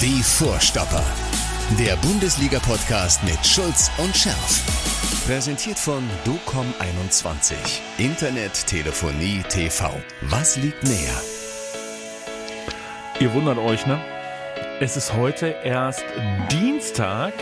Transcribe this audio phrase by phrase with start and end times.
[0.00, 1.02] Die Vorstopper.
[1.76, 5.26] Der Bundesliga-Podcast mit Schulz und Scherf.
[5.26, 7.54] Präsentiert von DOCOM21.
[7.98, 9.90] Internet, Telefonie, TV.
[10.22, 11.20] Was liegt näher?
[13.18, 14.00] Ihr wundert euch, ne?
[14.78, 16.04] Es ist heute erst
[16.52, 17.32] Dienstag,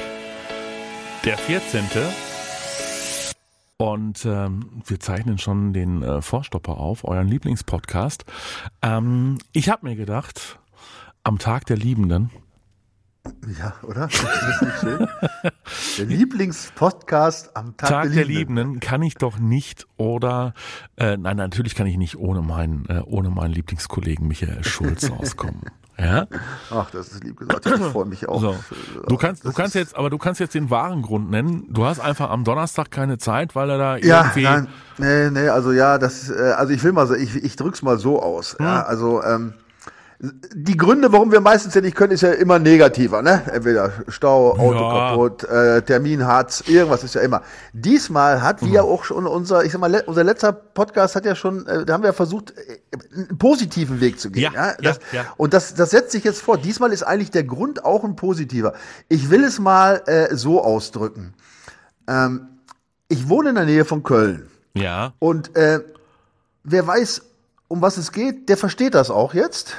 [1.27, 1.85] der 14.
[3.77, 8.25] Und ähm, wir zeichnen schon den äh, Vorstopper auf, euren Lieblingspodcast.
[8.81, 10.59] Ähm, ich habe mir gedacht,
[11.23, 12.31] am Tag der Liebenden.
[13.59, 14.09] Ja, oder?
[15.99, 18.57] Der Lieblingspodcast am Tag, Tag der, der Liebenden.
[18.75, 20.55] Liebenden kann ich doch nicht oder
[20.97, 25.63] äh, nein, natürlich kann ich nicht ohne meinen äh, ohne meinen Lieblingskollegen Michael Schulz auskommen.
[25.99, 26.27] Ja?
[26.71, 27.65] Ach, das ist lieb gesagt.
[27.65, 28.39] Ich freue mich auch.
[28.41, 28.51] So.
[28.53, 28.57] Äh,
[29.09, 31.65] Du kannst, du das kannst jetzt, aber du kannst jetzt den wahren Grund nennen.
[31.71, 34.43] Du hast einfach am Donnerstag keine Zeit, weil er da Ja, irgendwie.
[34.43, 37.81] nein, nee, nee, also ja, das, äh, also ich will mal so, ich, ich drück's
[37.83, 38.57] mal so aus.
[38.61, 38.89] Ja, Hm.
[38.89, 39.55] also ähm,
[40.19, 43.43] die Gründe, warum wir meistens ja nicht können, ist ja immer negativer, ne?
[43.53, 45.11] Entweder Stau, Auto Ja.
[45.11, 47.43] kaputt, äh, Termin Harz, irgendwas ist ja immer.
[47.75, 48.69] Diesmal hat Hm.
[48.69, 51.85] wie ja auch schon unser, ich sag mal, unser letzter Podcast hat ja schon, äh,
[51.85, 52.79] da haben wir ja versucht, äh,
[53.15, 54.53] einen positiven Weg zu gehen.
[54.55, 55.35] Ja, Ja, das, ja, ja.
[55.37, 56.57] Und das, das setzt sich jetzt vor.
[56.57, 58.73] Diesmal ist eigentlich der Grund auch ein positiver.
[59.09, 61.35] Ich will es mal äh, so ausdrücken.
[62.09, 62.49] Ähm,
[63.09, 64.49] ich wohne in der Nähe von Köln.
[64.75, 65.13] Ja.
[65.19, 65.81] Und äh,
[66.65, 67.23] wer weiß,
[67.69, 69.75] um was es geht, der versteht das auch jetzt.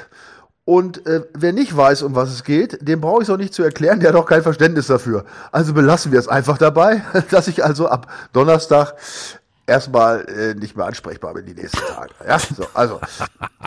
[0.68, 3.54] Und äh, wer nicht weiß, um was es geht, dem brauche ich es auch nicht
[3.54, 5.24] zu erklären, der hat auch kein Verständnis dafür.
[5.50, 8.92] Also belassen wir es einfach dabei, dass ich also ab Donnerstag
[9.66, 12.12] erstmal äh, nicht mehr ansprechbar bin die nächsten Tage.
[12.26, 13.00] Ja, so, also.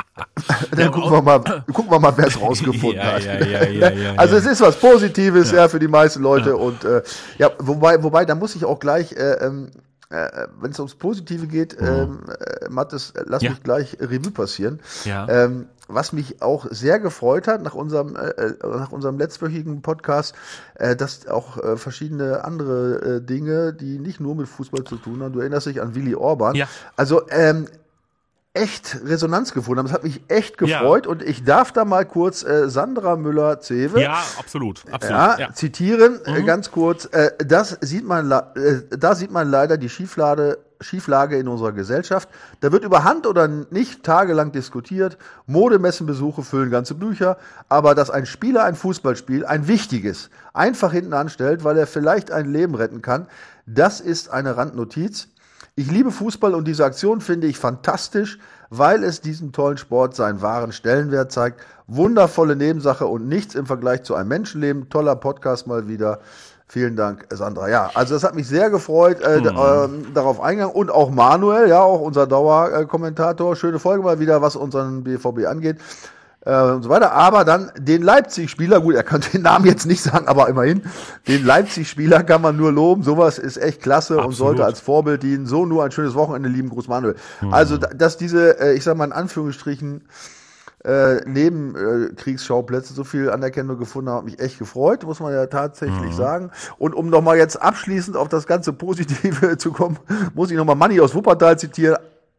[0.77, 1.39] Dann gucken wir mal,
[1.73, 3.23] gucken wir mal, wer es rausgefunden Ja, hat.
[3.23, 6.55] ja, ja, ja, ja, also es ist was Positives, ja, für die meisten Leute.
[6.55, 7.02] Und äh,
[7.39, 9.72] ja, wobei, wobei, da muss ich auch gleich, äh, ähm,
[10.11, 13.49] äh, wenn es ums Positive geht, ähm, äh, Mathis, äh, lass Mhm.
[13.49, 14.81] Mich gleich Revue passieren.
[15.05, 15.27] Ja.
[15.27, 20.36] Ähm, was mich auch sehr gefreut hat nach unserem, äh, äh, nach unserem letztwöchigen Podcast,
[20.75, 25.22] äh, dass auch äh, verschiedene andere äh, Dinge, die nicht nur mit Fußball zu tun
[25.23, 26.68] haben, du erinnerst dich an Willy Orban, Ja.
[26.96, 27.68] also ähm,
[28.53, 29.85] echt Resonanz gefunden haben.
[29.85, 30.79] Das hat mich echt Ja.
[30.79, 34.84] gefreut und ich darf da mal kurz äh, Sandra Müller-Zewe Ja, absolut.
[34.91, 35.18] absolut.
[35.18, 35.53] ja, Ja.
[35.53, 36.35] zitieren, Mhm.
[36.35, 37.06] äh, ganz kurz.
[37.13, 38.41] Äh, das sieht man, äh,
[38.90, 42.28] da sieht man leider die Schieflage, Schieflage in unserer Gesellschaft.
[42.59, 45.18] Da wird über Hand oder nicht tagelang diskutiert.
[45.47, 47.38] Modemessenbesuche füllen ganze Bücher.
[47.69, 52.52] Aber dass ein Spieler ein Fußballspiel, ein wichtiges, einfach hinten anstellt, weil er vielleicht ein
[52.52, 53.28] Leben retten kann,
[53.66, 55.30] das ist eine Randnotiz.
[55.75, 58.40] Ich liebe Fußball und diese Aktion finde ich fantastisch,
[58.70, 61.62] weil es diesem tollen Sport seinen wahren Stellenwert zeigt.
[61.88, 64.90] Wundervolle Nebensache und nichts im Vergleich zu einem Menschenleben.
[64.90, 66.20] Toller Podcast mal wieder.
[66.74, 67.68] Vielen Dank, Sandra.
[67.68, 70.74] Ja, also das hat mich sehr gefreut, äh, d- ähm, darauf eingegangen.
[70.74, 73.58] Und auch Manuel, ja, auch unser Dauerkommentator.
[73.58, 75.80] Schöne Folge mal wieder, was unseren BVB angeht.
[76.46, 77.12] Äh, und so weiter.
[77.12, 80.82] Aber dann den Leipzig-Spieler, gut, er kann den Namen jetzt nicht sagen, aber immerhin,
[81.28, 83.03] den Leipzig-Spieler kann man nur loben.
[83.03, 84.38] Sowas ist echt klasse und Absolut.
[84.38, 85.48] sollte als Vorbild dienen.
[85.48, 87.16] So nur ein schönes Wochenende, lieben Gruß Manuel.
[87.52, 90.03] Also, da- dass diese, äh, ich sag mal in Anführungsstrichen,
[90.84, 96.16] äh, Nebenkriegsschauplätze so viel Anerkennung gefunden haben, hat mich echt gefreut, muss man ja tatsächlich
[96.16, 96.52] sagen.
[96.78, 100.00] Und um nochmal jetzt abschließend auf das ganze Positive zu kommen,
[100.34, 101.97] muss ich nochmal Manni aus Wuppertal zitieren.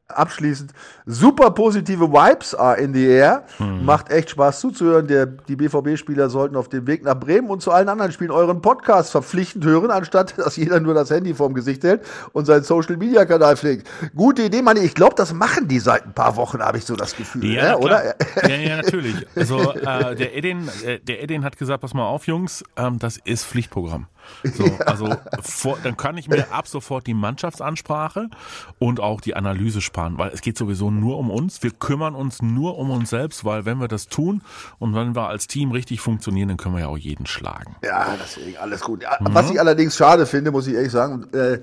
[0.08, 0.72] Abschließend,
[1.06, 3.44] super positive Vibes are in the air.
[3.58, 5.06] Macht echt Spaß zuzuhören.
[5.06, 8.60] Der, die BVB-Spieler sollten auf dem Weg nach Bremen und zu allen anderen Spielen euren
[8.60, 12.02] Podcast verpflichtend hören, anstatt dass jeder nur das Handy vorm Gesicht hält
[12.32, 13.88] und seinen Social-Media-Kanal pflegt.
[14.14, 14.80] Gute Idee, Manni.
[14.80, 17.46] Ich glaube, das machen die seit ein paar Wochen, habe ich so das Gefühl.
[17.46, 17.78] Ja, ne?
[17.78, 18.14] oder?
[18.42, 19.14] Ja, ja, natürlich.
[19.34, 23.18] Also äh, der Edin, äh, der Edin hat gesagt, pass mal auf, Jungs, ähm, das
[23.24, 24.06] ist Pflichtprogramm.
[24.54, 25.08] So, Also
[25.40, 28.28] vor, dann kann ich mir ab sofort die Mannschaftsansprache
[28.78, 31.62] und auch die Analyse sparen, weil es geht sowieso nur um uns.
[31.62, 34.42] Wir kümmern uns nur um uns selbst, weil wenn wir das tun
[34.78, 37.76] und wenn wir als Team richtig funktionieren, dann können wir ja auch jeden schlagen.
[37.84, 39.02] Ja, deswegen alles gut.
[39.02, 41.58] Ja, Was ich allerdings schade finde, muss ich ehrlich sagen, äh,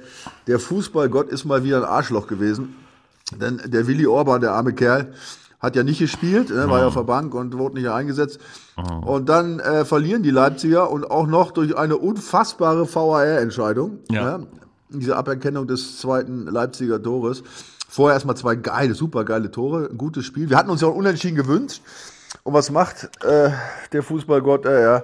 [0.47, 2.75] der Fußballgott ist mal wieder ein Arschloch gewesen.
[3.31, 5.13] Denn der Willi Orban, der arme Kerl,
[5.59, 8.39] hat ja nicht gespielt, ne, war ja auf der Bank und wurde nicht eingesetzt.
[9.05, 13.99] Und dann äh, verlieren die Leipziger und auch noch durch eine unfassbare VAR-Entscheidung.
[14.09, 14.37] Ja.
[14.37, 14.47] Ne,
[14.89, 17.43] diese Aberkennung des zweiten Leipziger Tores.
[17.87, 20.49] Vorher erstmal zwei geile, super geile Tore, ein gutes Spiel.
[20.49, 21.81] Wir hatten uns ja auch unentschieden gewünscht.
[22.43, 23.49] Und was macht äh,
[23.91, 24.65] der Fußballgott?
[24.65, 25.03] Äh, ja,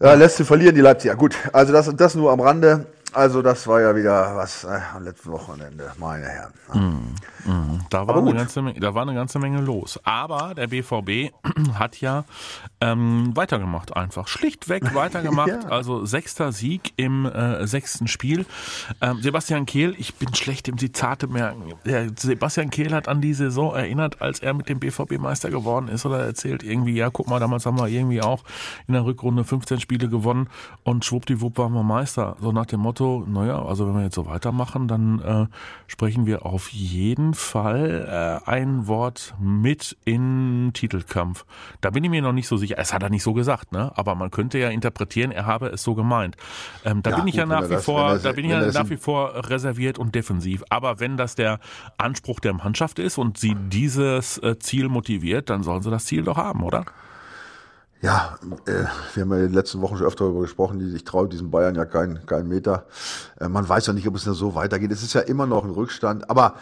[0.00, 1.14] ja, lässt sie verlieren, die Leipziger.
[1.14, 2.86] Gut, also das, das nur am Rande.
[3.14, 6.52] Also das war ja wieder was äh, am letzten Wochenende, meine Herren.
[6.72, 7.80] Mm, mm.
[7.88, 10.00] Da, war eine ganze Menge, da war eine ganze Menge los.
[10.02, 11.32] Aber der BVB
[11.78, 12.24] hat ja
[12.80, 14.26] ähm, weitergemacht einfach.
[14.26, 15.48] Schlichtweg weitergemacht.
[15.48, 15.60] ja.
[15.68, 18.46] Also sechster Sieg im äh, sechsten Spiel.
[19.00, 21.72] Ähm, Sebastian Kehl, ich bin schlecht im Zitate merken.
[21.84, 25.86] Der Sebastian Kehl hat an die Saison erinnert, als er mit dem BVB Meister geworden
[25.86, 28.42] ist oder erzählt irgendwie, ja guck mal, damals haben wir irgendwie auch
[28.88, 30.48] in der Rückrunde 15 Spiele gewonnen
[30.82, 32.36] und schwuppdiwupp waren wir Meister.
[32.40, 35.46] So nach dem Motto, so, naja, also wenn wir jetzt so weitermachen, dann äh,
[35.86, 41.44] sprechen wir auf jeden Fall äh, ein Wort mit in Titelkampf.
[41.82, 42.76] Da bin ich mir noch nicht so sicher.
[42.78, 43.92] Es hat er nicht so gesagt, ne?
[43.94, 46.38] Aber man könnte ja interpretieren, er habe es so gemeint.
[46.82, 48.50] Ähm, da ja, bin ich gut, ja nach wie das, vor, das, da bin ich
[48.52, 50.64] ja nach wie vor reserviert und defensiv.
[50.70, 51.60] Aber wenn das der
[51.98, 56.22] Anspruch der Mannschaft ist und sie dieses äh, Ziel motiviert, dann sollen sie das Ziel
[56.22, 56.86] doch haben, oder?
[58.04, 58.84] Ja, äh,
[59.14, 61.50] wir haben ja in den letzten Wochen schon öfter darüber gesprochen, die, ich traue diesen
[61.50, 62.84] Bayern ja keinen keinen Meter.
[63.40, 64.92] Äh, man weiß ja nicht, ob es so weitergeht.
[64.92, 66.28] Es ist ja immer noch ein Rückstand.
[66.28, 66.56] Aber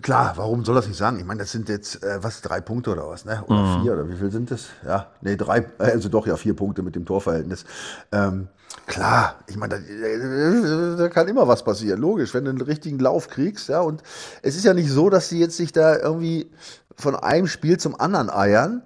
[0.00, 1.18] klar, warum soll das nicht sagen?
[1.18, 3.44] Ich meine, das sind jetzt, äh, was, drei Punkte oder was, ne?
[3.46, 3.82] Oder mhm.
[3.82, 4.68] vier, oder wie viel sind das?
[4.86, 7.66] Ja, nee, drei, also doch, ja, vier Punkte mit dem Torverhältnis.
[8.10, 8.48] Ähm,
[8.86, 13.28] klar, ich meine, da, da kann immer was passieren, logisch, wenn du einen richtigen Lauf
[13.28, 13.82] kriegst, ja.
[13.82, 14.02] Und
[14.40, 16.50] es ist ja nicht so, dass sie jetzt sich da irgendwie
[16.96, 18.82] von einem Spiel zum anderen eiern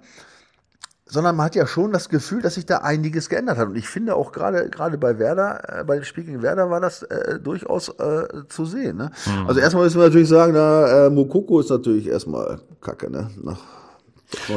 [1.11, 3.67] sondern man hat ja schon das Gefühl, dass sich da einiges geändert hat.
[3.67, 6.79] Und ich finde auch gerade gerade bei Werder, äh, bei dem Spiel gegen Werder war
[6.79, 8.95] das äh, durchaus äh, zu sehen.
[8.95, 9.11] Ne?
[9.25, 9.47] Mhm.
[9.47, 13.29] Also erstmal müssen wir natürlich sagen, na, äh, Mokoko ist natürlich erstmal Kacke, ne?
[13.43, 13.59] Nach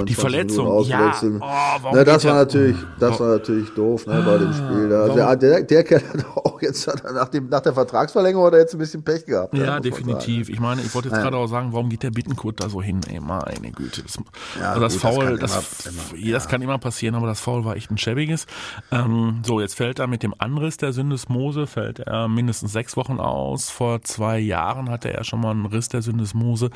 [0.06, 1.12] die Verletzung, ja.
[1.22, 4.88] Oh, ne, das war natürlich, das war natürlich doof ne, bei dem Spiel.
[4.88, 5.08] Da.
[5.08, 8.78] Der, der, der Kerl hat auch jetzt nach, dem, nach der Vertragsverlängerung oder jetzt ein
[8.78, 9.54] bisschen Pech gehabt.
[9.54, 10.48] Ja, definitiv.
[10.48, 11.22] Ich meine, ich wollte jetzt ja.
[11.22, 13.00] gerade auch sagen, warum geht der Bittenkurt da so hin?
[13.08, 14.02] Ey, meine Güte.
[14.02, 14.18] Das,
[14.58, 17.40] ja, also das gut, Foul, das, das, immer, immer, das kann immer passieren, aber das
[17.40, 18.46] Foul war echt ein schäbiges.
[18.90, 23.20] Ähm, so, jetzt fällt er mit dem Anriss der Syndesmose, fällt er mindestens sechs Wochen
[23.20, 23.70] aus.
[23.70, 26.70] Vor zwei Jahren hatte er schon mal einen Riss der Syndesmose.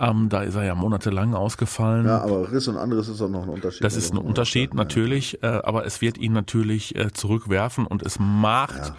[0.00, 2.06] Ähm, da ist er ja monatelang ausgefallen.
[2.06, 3.82] Ja, aber Riss und anderes ist auch noch ein Unterschied.
[3.82, 8.18] Das ist ein Unterschied, natürlich, äh, aber es wird ihn natürlich äh, zurückwerfen und es
[8.20, 8.94] macht,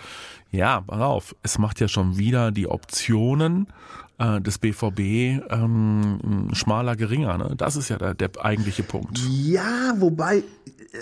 [0.52, 3.68] ja, ja pass auf, es macht ja schon wieder die Optionen
[4.20, 5.00] äh, des BVB
[5.50, 7.38] ähm, schmaler, geringer.
[7.38, 7.54] Ne?
[7.58, 9.20] Das ist ja der, der eigentliche Punkt.
[9.20, 10.44] Ja, wobei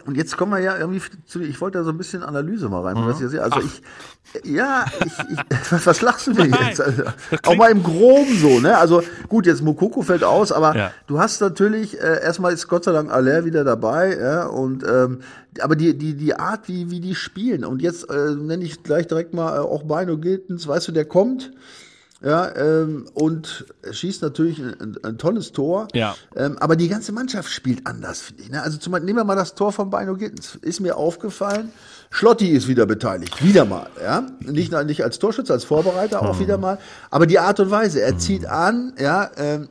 [0.06, 2.82] und jetzt kommen wir ja irgendwie zu, ich wollte da so ein bisschen Analyse mal
[2.82, 2.98] rein.
[2.98, 3.08] Mhm.
[3.08, 3.64] Was ihr Also Ach.
[3.64, 6.82] ich, ja, ich, ich, was lachst du denn jetzt?
[6.82, 7.04] Also,
[7.44, 8.78] auch mal im Groben so, ne?
[8.78, 10.92] Also gut, jetzt Mokoko fällt aus, aber ja.
[11.08, 15.20] du hast natürlich, äh, erstmal ist Gott sei Dank Aller wieder dabei, ja, und ähm,
[15.62, 19.08] aber die, die, die Art, wie, wie die spielen, und jetzt äh, nenne ich gleich
[19.08, 21.52] direkt mal äh, auch Beino Giltens, weißt du, der kommt,
[22.24, 25.88] ja, ähm, und schießt natürlich ein, ein tolles Tor.
[25.94, 26.16] Ja.
[26.36, 28.50] Ähm, aber die ganze Mannschaft spielt anders, finde ich.
[28.50, 28.62] Ne?
[28.62, 30.56] Also zum Beispiel, nehmen wir mal das Tor von Beino Gittens.
[30.62, 31.72] Ist mir aufgefallen.
[32.10, 33.44] Schlotti ist wieder beteiligt.
[33.44, 34.26] Wieder mal, ja.
[34.40, 36.40] Nicht, nicht als Torschütze, als Vorbereiter auch hm.
[36.40, 36.80] wieder mal.
[37.12, 38.20] Aber die Art und Weise, er hm.
[38.20, 39.70] zieht an, ja, ähm,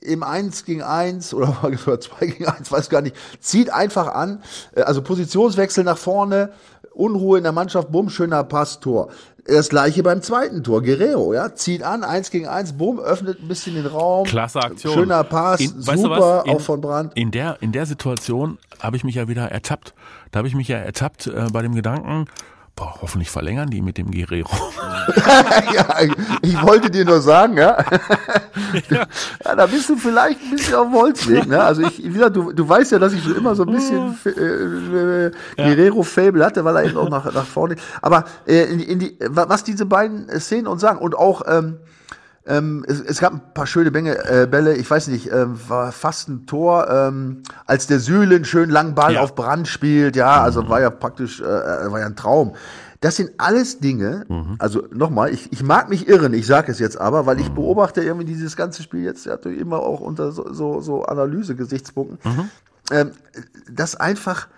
[0.00, 1.56] im 1 gegen 1 oder
[2.00, 4.42] 2 gegen 1, weiß gar nicht, zieht einfach an,
[4.74, 6.50] äh, also Positionswechsel nach vorne,
[6.92, 9.08] Unruhe in der Mannschaft, bumm, schöner Pass, Tor.
[9.46, 10.82] Das gleiche beim zweiten Tor.
[10.82, 14.26] Guerrero, ja, zieht an, eins gegen eins, bumm, öffnet ein bisschen den Raum.
[14.26, 14.94] Klasse Aktion.
[14.94, 17.12] Schöner Pass, in, super, in, auch von Brandt.
[17.14, 19.94] In der, in der Situation habe ich mich ja wieder ertappt.
[20.32, 22.26] Da habe ich mich ja ertappt äh, bei dem Gedanken,
[22.78, 24.48] Boah, hoffentlich verlängern die mit dem Guerrero.
[25.74, 25.98] ja,
[26.42, 27.76] ich wollte dir nur sagen, ja.
[28.88, 29.04] ja.
[29.42, 31.48] Da bist du vielleicht ein bisschen auf dem Holzweg.
[31.48, 31.60] Ne?
[31.60, 34.16] Also ich, wie gesagt, du, du weißt ja, dass ich so immer so ein bisschen
[34.24, 37.74] äh, äh, Guerrero-Fable hatte, weil er eben auch nach, nach vorne.
[38.00, 41.78] Aber äh, in, in die, was diese beiden Szenen uns sagen und auch ähm,
[42.48, 45.92] ähm, es, es, gab ein paar schöne Bänge, äh, Bälle, ich weiß nicht, äh, war
[45.92, 49.20] fast ein Tor, ähm, als der Sülen schön langen Ball ja.
[49.20, 50.68] auf Brand spielt, ja, also mhm.
[50.70, 52.54] war ja praktisch, äh, äh, war ja ein Traum.
[53.00, 54.56] Das sind alles Dinge, mhm.
[54.58, 57.56] also nochmal, ich, ich mag mich irren, ich sage es jetzt aber, weil ich mhm.
[57.56, 62.50] beobachte irgendwie dieses ganze Spiel jetzt ja, immer auch unter so, so, so Analyse-Gesichtspunkten, mhm.
[62.90, 63.10] ähm,
[63.70, 64.48] dass einfach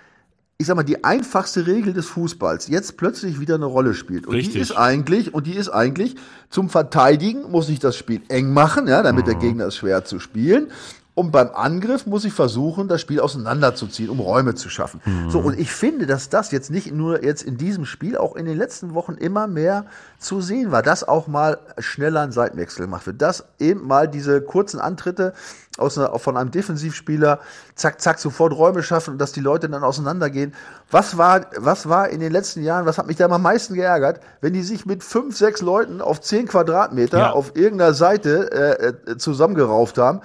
[0.61, 4.27] ich sag mal, die einfachste Regel des Fußballs jetzt plötzlich wieder eine Rolle spielt.
[4.27, 4.53] Und Richtig.
[4.53, 6.17] die ist eigentlich, und die ist eigentlich,
[6.51, 9.31] zum Verteidigen muss ich das Spiel eng machen, ja, damit mhm.
[9.31, 10.67] der Gegner es schwer zu spielen.
[11.15, 15.01] Und beim Angriff muss ich versuchen, das Spiel auseinanderzuziehen, um Räume zu schaffen.
[15.05, 15.31] Mhm.
[15.31, 18.45] So, und ich finde, dass das jetzt nicht nur jetzt in diesem Spiel, auch in
[18.45, 19.87] den letzten Wochen immer mehr
[20.19, 24.43] zu sehen war, dass auch mal schneller ein Seitenwechsel gemacht wird, dass eben mal diese
[24.43, 25.33] kurzen Antritte
[25.81, 27.41] aus einer, von einem Defensivspieler
[27.75, 30.55] zack, zack, sofort Räume schaffen und dass die Leute dann auseinandergehen.
[30.91, 34.21] Was war, was war in den letzten Jahren, was hat mich da am meisten geärgert,
[34.41, 37.31] wenn die sich mit fünf, sechs Leuten auf zehn Quadratmeter ja.
[37.33, 40.21] auf irgendeiner Seite äh, äh zusammengerauft haben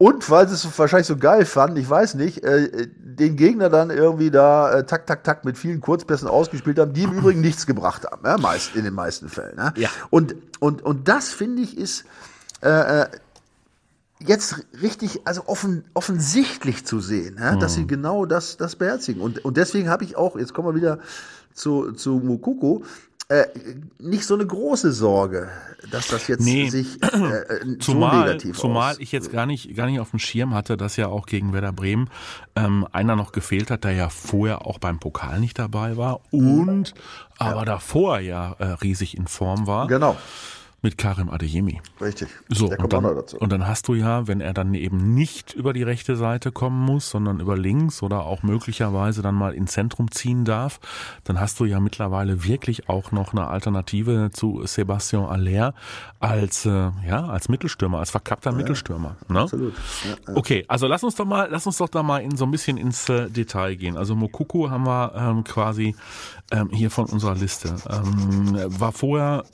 [0.00, 3.90] Und weil sie es wahrscheinlich so geil fanden, ich weiß nicht, äh, den Gegner dann
[3.90, 7.66] irgendwie da äh, tak, tak, tak mit vielen Kurzpässen ausgespielt haben, die im Übrigen nichts
[7.66, 9.56] gebracht haben, ja, meist, in den meisten Fällen.
[9.56, 9.74] Ne?
[9.76, 9.88] Ja.
[10.10, 12.04] Und, und, und das finde ich ist
[12.62, 12.68] äh,
[13.02, 13.06] äh,
[14.20, 19.20] jetzt richtig, also offen, offensichtlich zu sehen, ja, dass sie genau das, das beherzigen.
[19.20, 20.98] Und, und deswegen habe ich auch, jetzt kommen wir wieder
[21.54, 22.82] zu, zu Mukoko,
[23.30, 23.44] äh,
[23.98, 25.50] nicht so eine große Sorge,
[25.90, 26.70] dass das jetzt Nee.
[26.70, 28.98] sich äh, äh, so Zumal, negativ zumal aus.
[29.00, 31.72] ich jetzt gar nicht, gar nicht auf dem Schirm hatte, dass ja auch gegen Werder
[31.72, 32.08] Bremen
[32.56, 36.94] ähm, einer noch gefehlt hat, der ja vorher auch beim Pokal nicht dabei war und
[37.36, 40.16] aber davor ja äh, riesig in Form war Genau,
[40.80, 41.80] mit Karim Adeyemi.
[42.00, 42.28] richtig.
[42.48, 43.36] So, Der und kommt auch dann, noch dazu.
[43.38, 46.80] und dann hast du ja, wenn er dann eben nicht über die rechte Seite kommen
[46.84, 50.78] muss, sondern über links oder auch möglicherweise dann mal ins Zentrum ziehen darf,
[51.24, 55.74] dann hast du ja mittlerweile wirklich auch noch eine Alternative zu Sebastian Aller
[56.20, 59.16] als, äh, ja, als Mittelstürmer, als verkappter Mittelstürmer.
[59.28, 59.40] Ne?
[59.40, 59.74] Absolut.
[60.04, 60.36] Ja, ja.
[60.36, 62.76] Okay, also lass uns doch mal, lass uns doch da mal in so ein bisschen
[62.76, 63.96] ins äh, Detail gehen.
[63.96, 65.96] Also Mokuku haben wir ähm, quasi
[66.50, 67.76] ähm, hier von unserer Liste.
[67.90, 69.44] Ähm, war vorher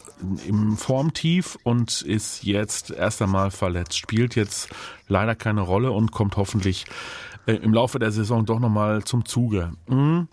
[0.47, 0.77] im
[1.19, 3.97] Formtief und ist jetzt erst einmal verletzt.
[3.97, 4.69] Spielt jetzt
[5.07, 6.87] leider keine Rolle und kommt hoffentlich
[7.47, 9.71] äh, im Laufe der Saison doch nochmal zum Zuge.
[9.87, 10.27] Mhm.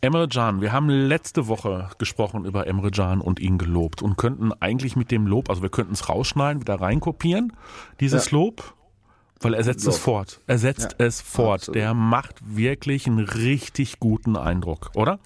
[0.00, 4.52] Emre Can, wir haben letzte Woche gesprochen über Emre Can und ihn gelobt und könnten
[4.54, 7.52] eigentlich mit dem Lob, also wir könnten es rausschneiden, wieder reinkopieren,
[8.00, 8.74] dieses Lob.
[9.40, 10.02] Weil er setzt es Lob.
[10.02, 10.40] fort.
[10.46, 11.62] Er setzt Ja, es fort.
[11.62, 11.76] absolut.
[11.76, 15.18] Der macht wirklich einen richtig guten Eindruck, oder?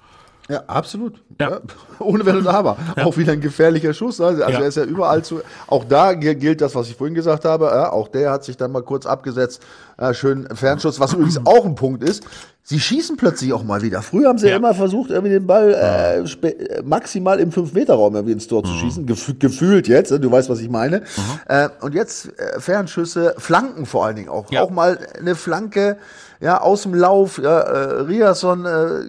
[0.49, 1.23] Ja, absolut.
[1.41, 1.51] Ja.
[1.51, 1.61] Ja.
[1.99, 2.77] Ohne Wenn und Aber.
[3.03, 4.21] Auch wieder ein gefährlicher Schuss.
[4.21, 4.49] Also Ja.
[4.49, 5.41] er ist ja überall zu.
[5.67, 7.65] Auch da gi- gilt das, was ich vorhin gesagt habe.
[7.67, 9.61] Ja, auch der hat sich dann mal kurz abgesetzt.
[10.01, 12.25] Ja, schön Fernschuss, was übrigens auch ein Punkt ist.
[12.63, 14.03] Sie schießen plötzlich auch mal wieder.
[14.03, 14.57] Früher haben sie ja, Ja.
[14.59, 18.79] immer versucht, irgendwie den Ball äh, maximal im 5-Meter-Raum irgendwie ins Tor zu Mhm.
[18.79, 19.07] schießen.
[19.07, 20.19] Gef gefühlt jetzt, ne?
[20.21, 21.03] du weißt, was ich meine.
[21.49, 24.51] Äh, und jetzt äh, Fernschüsse, Flanken vor allen Dingen auch.
[24.51, 24.63] Ja.
[24.63, 25.97] Auch mal eine Flanke
[26.41, 27.39] ja, aus dem Lauf.
[27.39, 29.01] Ja, äh, Riasson äh,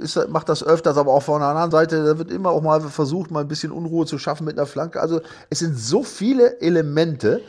[0.00, 2.80] ist, macht das öfters, aber auch von der anderen Seite, da wird immer auch mal
[2.80, 5.00] versucht, mal ein bisschen Unruhe zu schaffen mit einer Flanke.
[5.00, 7.40] Also es sind so viele Elemente,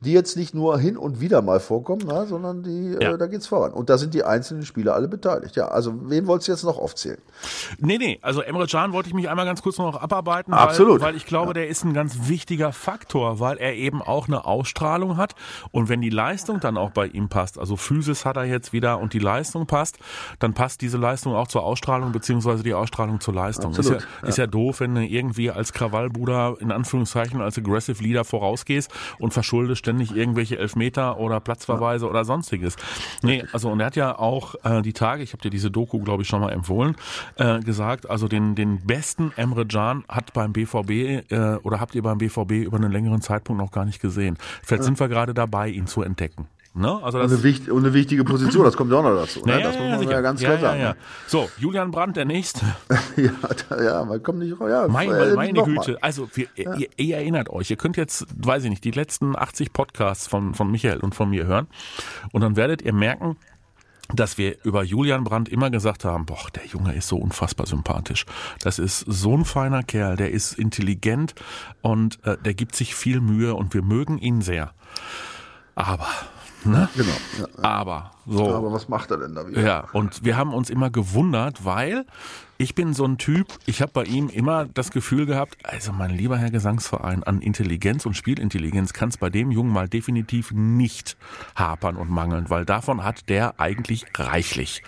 [0.00, 3.14] die jetzt nicht nur hin und wieder mal vorkommen, na, sondern die, Ja.
[3.14, 3.72] äh, da geht's voran.
[3.72, 5.56] Und da sind die einzelnen Spieler alle beteiligt.
[5.56, 7.18] Ja, also wen wolltest du jetzt noch aufzählen?
[7.78, 11.00] Nee, nee, also Emre Can wollte ich mich einmal ganz kurz noch abarbeiten, Absolut.
[11.00, 14.44] Weil, weil ich glaube, der ist ein ganz wichtiger Faktor, weil er eben auch eine
[14.44, 15.34] Ausstrahlung hat
[15.72, 18.98] und wenn die Leistung dann auch bei ihm passt, also Physis hat er jetzt wieder
[19.00, 19.98] und die Leistung passt,
[20.38, 23.74] dann passt diese Leistung auch zur Ausstrahlung beziehungsweise die Ausstrahlung zur Leistung.
[23.74, 28.02] Absolut, Ist, ja, ist ja doof, wenn du irgendwie als Krawallbruder in Anführungszeichen als Aggressive
[28.02, 32.76] Leader vorausgehst und verschuldest ständig irgendwelche Elfmeter oder Platzverweise oder sonstiges.
[33.22, 36.00] Nee, also und er hat ja auch äh, die Tage, ich habe dir diese Doku,
[36.00, 36.94] glaube ich, schon mal empfohlen,
[37.36, 40.90] äh, gesagt, also den, den besten Emre Can hat beim BVB
[41.30, 44.36] äh, oder habt ihr beim BVB über einen längeren Zeitpunkt noch gar nicht gesehen.
[44.62, 46.48] Vielleicht sind wir gerade dabei, ihn zu entdecken.
[46.78, 47.00] Ne?
[47.02, 49.40] Also das, Und eine, wicht, und eine wichtige Position, das kommt ja auch noch dazu.
[49.44, 49.52] Ne?
[49.52, 50.10] ja, Das muss ja, man sicher.
[50.12, 50.80] ja ganz klar sagen.
[50.80, 50.94] ja.
[51.26, 52.64] So, Julian Brandt, der nächste.
[53.16, 53.32] Ja,
[53.68, 54.68] da, ja, man kommt nicht raus.
[54.70, 55.84] Ja, Meine, äh, meine noch mal.
[55.84, 56.00] Güte.
[56.02, 59.72] Also, wir, ihr, ihr erinnert euch, ihr könnt jetzt, weiß ich nicht, die letzten 80
[59.72, 61.66] Podcasts von, von Michael und von mir hören.
[62.30, 63.36] Und dann werdet ihr merken,
[64.14, 68.24] dass wir über Julian Brandt immer gesagt haben, boah, der Junge ist so unfassbar sympathisch.
[68.60, 71.34] Das ist so ein feiner Kerl, der ist intelligent
[71.82, 74.72] und äh, der gibt sich viel Mühe und wir mögen ihn sehr.
[75.74, 76.06] Aber,
[76.68, 76.88] ne?
[76.96, 77.12] Genau.
[77.38, 77.64] Ja.
[77.64, 78.54] Aber, so.
[78.54, 79.62] Aber was macht er denn da wieder?
[79.62, 82.06] Ja, und wir haben uns immer gewundert, weil
[82.58, 86.10] ich bin so ein Typ, ich habe bei ihm immer das Gefühl gehabt, also mein
[86.10, 91.16] lieber Herr Gesangsverein, an Intelligenz und Spielintelligenz kann es bei dem Jungen mal definitiv nicht
[91.54, 94.82] hapern und mangeln, weil davon hat der eigentlich reichlich.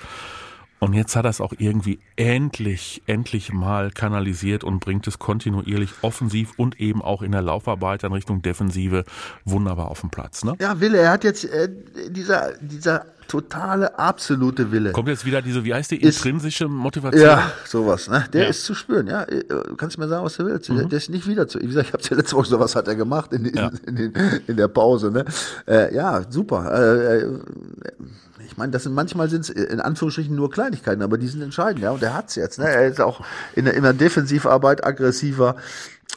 [0.80, 5.90] Und jetzt hat er es auch irgendwie endlich, endlich mal kanalisiert und bringt es kontinuierlich
[6.02, 9.04] offensiv und eben auch in der Laufarbeit in Richtung Defensive
[9.44, 10.42] wunderbar auf den Platz.
[10.42, 10.54] Ne?
[10.58, 11.68] Ja, Wille, er hat jetzt äh,
[12.08, 14.90] dieser, dieser totale, absolute Wille.
[14.90, 17.22] Kommt jetzt wieder diese, wie heißt die, Ist- intrinsische Motivation?
[17.22, 18.24] Ja, sowas, ne?
[18.32, 18.48] Der Ja.
[18.48, 19.22] ist zu spüren, ja.
[19.22, 19.44] Äh,
[19.76, 20.68] Kannst du mir sagen, was du willst?
[20.68, 20.88] Mhm.
[20.88, 21.60] Der, ist nicht wieder zu.
[21.60, 23.70] Wie gesagt, ich habe ja letzte Woche gesagt, was hat er gemacht in, in, Ja.
[23.86, 24.12] in,
[24.48, 25.24] in der Pause, ne?
[25.68, 26.72] Äh, ja, super.
[26.74, 27.38] Äh, äh,
[28.60, 31.90] meine, das sind manchmal sind es in Anführungsstrichen nur Kleinigkeiten, aber die sind entscheidend, ja.
[31.90, 32.68] Und er hat's jetzt, ne?
[32.68, 33.20] Er ist auch
[33.56, 35.56] in der, in der Defensivarbeit aggressiver.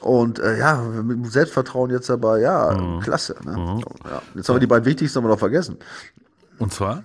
[0.01, 2.99] Und äh, ja, mit dem Selbstvertrauen jetzt dabei, ja, Mhm.
[2.99, 3.35] klasse.
[3.45, 3.81] Ne?
[4.03, 4.21] Ja.
[4.35, 5.77] Jetzt haben wir die beiden wichtigsten aber noch vergessen.
[6.59, 7.03] Und zwar?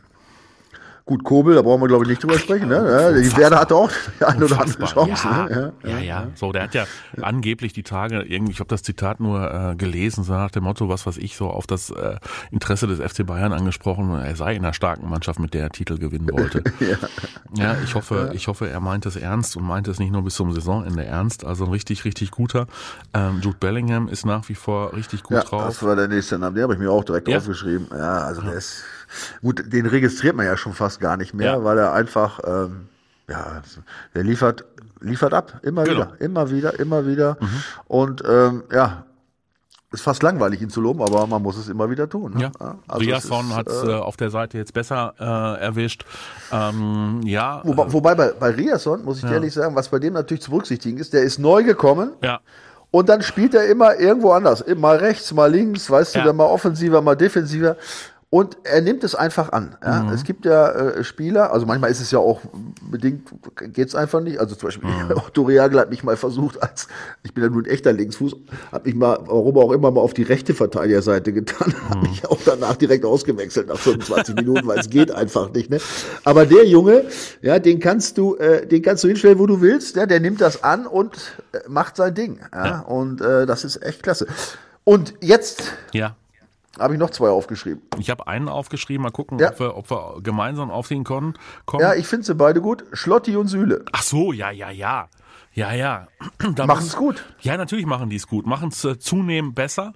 [1.09, 2.69] Gut, Kobel, da brauchen wir glaube ich nicht drüber sprechen.
[2.69, 2.75] Ne?
[2.77, 5.27] Ja, die Werder hatte auch die eine oder andere Chance.
[5.27, 5.73] Ja, Ne?
[5.83, 6.85] ja, ja, So, der hat ja
[7.23, 10.91] angeblich die Tage irgendwie, ich habe das Zitat nur äh, gelesen, so nach dem Motto,
[10.91, 12.17] was weiß ich, so auf das äh,
[12.51, 15.97] Interesse des FC Bayern angesprochen, er sei in einer starken Mannschaft, mit der er Titel
[15.97, 16.63] gewinnen wollte.
[16.81, 16.99] ja.
[17.55, 20.35] Ja, ich hoffe, ich hoffe, er meint es ernst und meint es nicht nur bis
[20.35, 21.43] zum Saisonende ernst.
[21.43, 22.67] Also ein richtig, richtig guter.
[23.15, 25.65] Ähm, Jude Bellingham ist nach wie vor richtig gut ja, drauf.
[25.65, 26.53] das war der nächste Name.
[26.55, 27.39] Den habe ich mir auch direkt Ja.
[27.39, 27.87] aufgeschrieben.
[27.91, 28.83] Ja, also der ist
[29.43, 29.63] gut.
[29.73, 31.65] Den registriert man ja schon fast gar nicht mehr, Ja.
[31.65, 32.89] weil er einfach, ähm,
[33.29, 33.63] ja,
[34.15, 34.65] der liefert,
[35.01, 35.97] liefert ab, immer Genau.
[36.07, 37.37] wieder, immer wieder, immer wieder.
[37.87, 39.05] Und ähm, ja,
[39.91, 42.35] ist fast langweilig, ihn zu loben, aber man muss es immer wieder tun.
[42.35, 42.43] Ne?
[42.43, 42.51] Ja,
[42.89, 46.05] also es Riasson hat äh, äh, auf der Seite jetzt besser äh, erwischt.
[46.53, 50.13] Ähm, ja, Wobei, wobei bei, bei Riasson, muss ich dir ehrlich sagen, was bei dem
[50.13, 52.41] natürlich zu berücksichtigen ist, der ist neu gekommen ja,
[52.91, 54.63] und dann spielt er immer irgendwo anders.
[54.77, 56.21] Mal rechts, mal links, weißt Ja.
[56.21, 57.77] du, dann mal offensiver, mal defensiver.
[58.31, 59.77] Und er nimmt es einfach an.
[59.83, 60.03] Ja?
[60.03, 60.11] Mhm.
[60.13, 62.43] Es gibt ja äh, Spieler, also manchmal ist es ja auch
[62.83, 63.27] bedingt,
[63.73, 64.39] geht's einfach nicht.
[64.39, 65.13] Also zum Beispiel Mhm.
[65.17, 66.89] Otto Reagel hat mich mal versucht, als
[67.23, 68.37] ich bin ja nun ein echter Linksfuß,
[68.71, 71.89] hat mich mal, warum auch immer, mal auf die rechte Verteidigerseite getan, Mhm.
[71.89, 75.71] habe ich auch danach direkt ausgewechselt nach 25 Minuten, weil es geht einfach nicht.
[75.71, 75.79] Ne?
[76.25, 77.05] Aber der Junge,
[77.41, 79.97] ja, den kannst du, äh, den kannst du hinstellen, wo du willst.
[79.97, 81.15] Ja, der nimmt das an und
[81.53, 82.41] äh, macht sein Ding.
[82.53, 82.67] Ja?
[82.67, 82.79] Ja.
[82.81, 84.27] Und äh, das ist echt klasse.
[84.85, 86.15] Und jetzt ja.
[86.79, 87.83] Habe ich noch zwei aufgeschrieben.
[87.99, 89.51] Ich habe einen aufgeschrieben, mal gucken, Ja.
[89.51, 91.35] ob, wir, ob wir gemeinsam auf den kommen.
[91.81, 92.85] Ja, ich finde sie beide gut.
[92.93, 93.85] Schlotti und Süle.
[93.93, 95.09] Ach so, ja, ja, ja.
[95.59, 96.07] Ja, ja.
[96.55, 97.25] Da Machen es gut.
[97.41, 99.93] Ja, natürlich machen die es gut, machen es äh, zunehmend besser.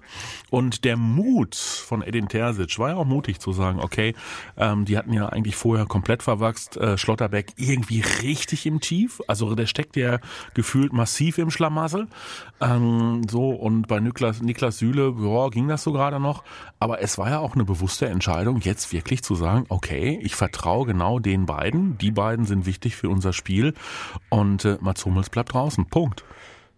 [0.49, 4.13] Und der Mut von Edin Terzic war ja auch mutig zu sagen, okay,
[4.57, 9.21] ähm, die hatten ja eigentlich vorher komplett verwachst, äh, Schlotterbeck irgendwie richtig im Tief.
[9.27, 10.19] Also der steckt ja
[10.53, 12.07] gefühlt massiv im Schlamassel.
[12.59, 16.43] Ähm, so, und bei Niklas, Niklas Süle, ja, ging das so gerade noch.
[16.79, 20.85] Aber es war ja auch eine bewusste Entscheidung, jetzt wirklich zu sagen, okay, ich vertraue
[20.85, 21.97] genau den beiden.
[21.99, 23.73] Die beiden sind wichtig für unser Spiel.
[24.29, 25.85] Und äh, Mats Hummels bleibt draußen.
[25.87, 26.23] Punkt.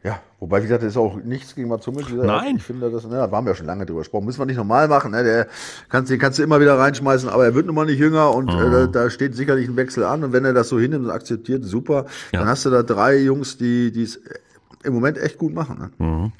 [0.03, 2.05] Ja, wobei, wie gesagt, das ist auch nichts gegen Mats Hummels.
[2.07, 2.57] Gesagt, Nein.
[2.57, 4.25] Ich finde, das, ne, da waren wir ja schon lange drüber gesprochen.
[4.25, 5.09] Müssen wir nicht normal machen.
[5.11, 5.23] Ne?
[5.23, 5.47] Der
[5.89, 8.45] kannst, den kannst du immer wieder reinschmeißen, aber er wird nun mal nicht jünger und
[8.53, 8.59] Mhm.
[8.59, 10.23] äh, da, da steht sicherlich ein Wechsel an.
[10.23, 12.05] Und wenn er das so hinnimmt und akzeptiert, super.
[12.31, 12.39] Ja.
[12.41, 14.19] Dann hast du da drei Jungs, die es
[14.83, 15.91] im Moment echt gut machen.
[15.97, 16.31] Ne?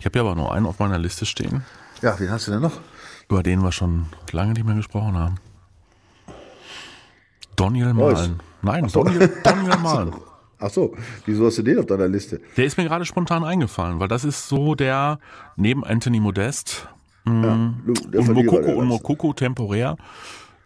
[0.00, 1.62] Ich habe ja aber nur einen auf meiner Liste stehen,
[2.02, 2.80] Ja, wen hast du denn noch?
[3.28, 5.36] über den wir schon lange nicht mehr gesprochen haben.
[7.54, 8.18] Daniel Reus.
[8.18, 8.40] Mahlen.
[8.62, 10.12] Nein, Daniel, Daniel Mahlen.
[10.58, 10.94] Ach so,
[11.26, 12.40] wieso hast du den auf deiner Liste?
[12.56, 15.18] Der ist mir gerade spontan eingefallen, weil das ist so der
[15.56, 16.88] neben Anthony Modest
[17.26, 17.32] Ja,
[17.84, 18.86] Lu- der und Mokoko und.
[18.88, 19.96] Mokoko temporär.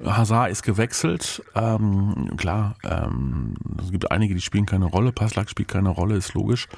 [0.05, 1.43] Hazard ist gewechselt.
[1.55, 5.13] Ähm, klar, ähm, es gibt einige, die spielen keine Rolle.
[5.13, 6.69] Paslak spielt keine Rolle, ist logisch.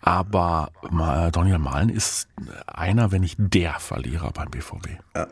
[0.00, 2.28] Aber Ma- Daniel Mahlen ist
[2.66, 4.98] einer, wenn nicht der Verlierer beim BVB.
[5.14, 5.26] Ja,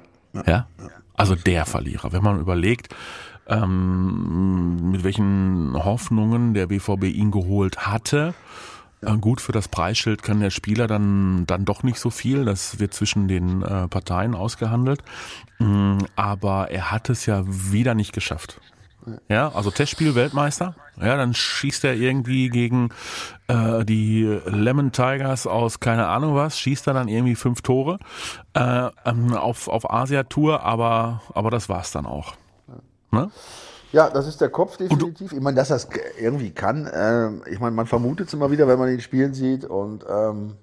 [0.47, 0.67] Ja?
[1.17, 2.13] Also der Verlierer.
[2.13, 2.95] Wenn man überlegt,
[3.47, 8.35] ähm, mit welchen Hoffnungen der BVB ihn geholt hatte.
[9.03, 12.45] Äh, Gut, für das Preisschild kann der Spieler dann, dann doch nicht so viel.
[12.45, 15.03] Das wird zwischen den äh, Parteien ausgehandelt.
[15.59, 18.61] Mm, Aber er hat es ja wieder nicht geschafft.
[19.29, 20.75] Ja, also Testspiel Weltmeister.
[20.99, 22.91] Ja, dann schießt er irgendwie gegen
[23.49, 27.99] äh, die Lemon Tigers aus keine Ahnung was, schießt er dann irgendwie fünf Tore
[28.55, 32.35] äh, ähm, auf auf Asia Tour, aber aber das war's dann auch.
[33.15, 33.31] Ne?
[33.93, 35.33] Ja, das ist der Kopf definitiv.
[35.33, 35.89] Ich meine, dass das
[36.21, 36.91] irgendwie kann.
[36.93, 39.65] Ähm, ich meine, man vermutet es immer wieder, wenn man ihn spielen sieht.
[39.65, 40.55] Und ähm,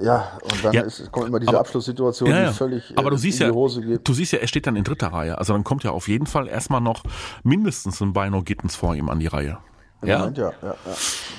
[0.00, 2.52] ja, und dann Ja, ist, kommt immer diese aber- Abschlusssituation, Ja, die ja.
[2.52, 4.84] völlig aber du äh, siehst in ja, die du siehst ja, er steht dann in
[4.84, 5.36] dritter Reihe.
[5.38, 7.02] Also dann kommt ja auf jeden Fall erstmal noch
[7.42, 9.58] mindestens ein Beino Gittens vor ihm an die Reihe.
[10.02, 10.74] Ja, Moment, ja, ja, ja.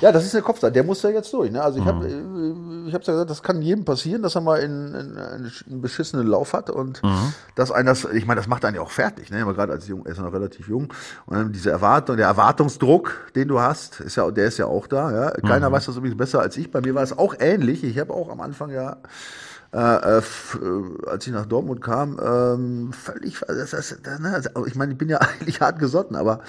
[0.02, 1.50] ja, das ist der Kopfsache, der muss da jetzt durch.
[1.52, 1.63] Ne?
[1.63, 1.88] Also ich Mhm.
[1.89, 5.52] habe ich hab's ja gesagt, das kann jedem passieren, dass er mal in, in, einen,
[5.67, 7.34] einen beschissenen Lauf hat und Mhm.
[7.56, 9.39] dass einer, das- ich meine, das macht einen ja auch fertig, ne?
[9.45, 10.93] Gerade als jung, er ist ja noch relativ jung
[11.26, 14.86] und dann diese Erwartung, der Erwartungsdruck, den du hast, ist ja, der ist ja auch
[14.86, 15.12] da.
[15.12, 15.32] Ja?
[15.32, 15.74] Keiner Mhm.
[15.74, 16.69] weiß das übrigens besser als ich.
[16.69, 17.84] Bei mir war es auch ähnlich.
[17.84, 18.97] Ich habe auch am Anfang ja
[19.74, 24.66] äh, äh, äh, als ich nach Dortmund kam, ähm, völlig, das, das, das, ne, also
[24.66, 26.42] ich meine, ich bin ja eigentlich hart gesotten, aber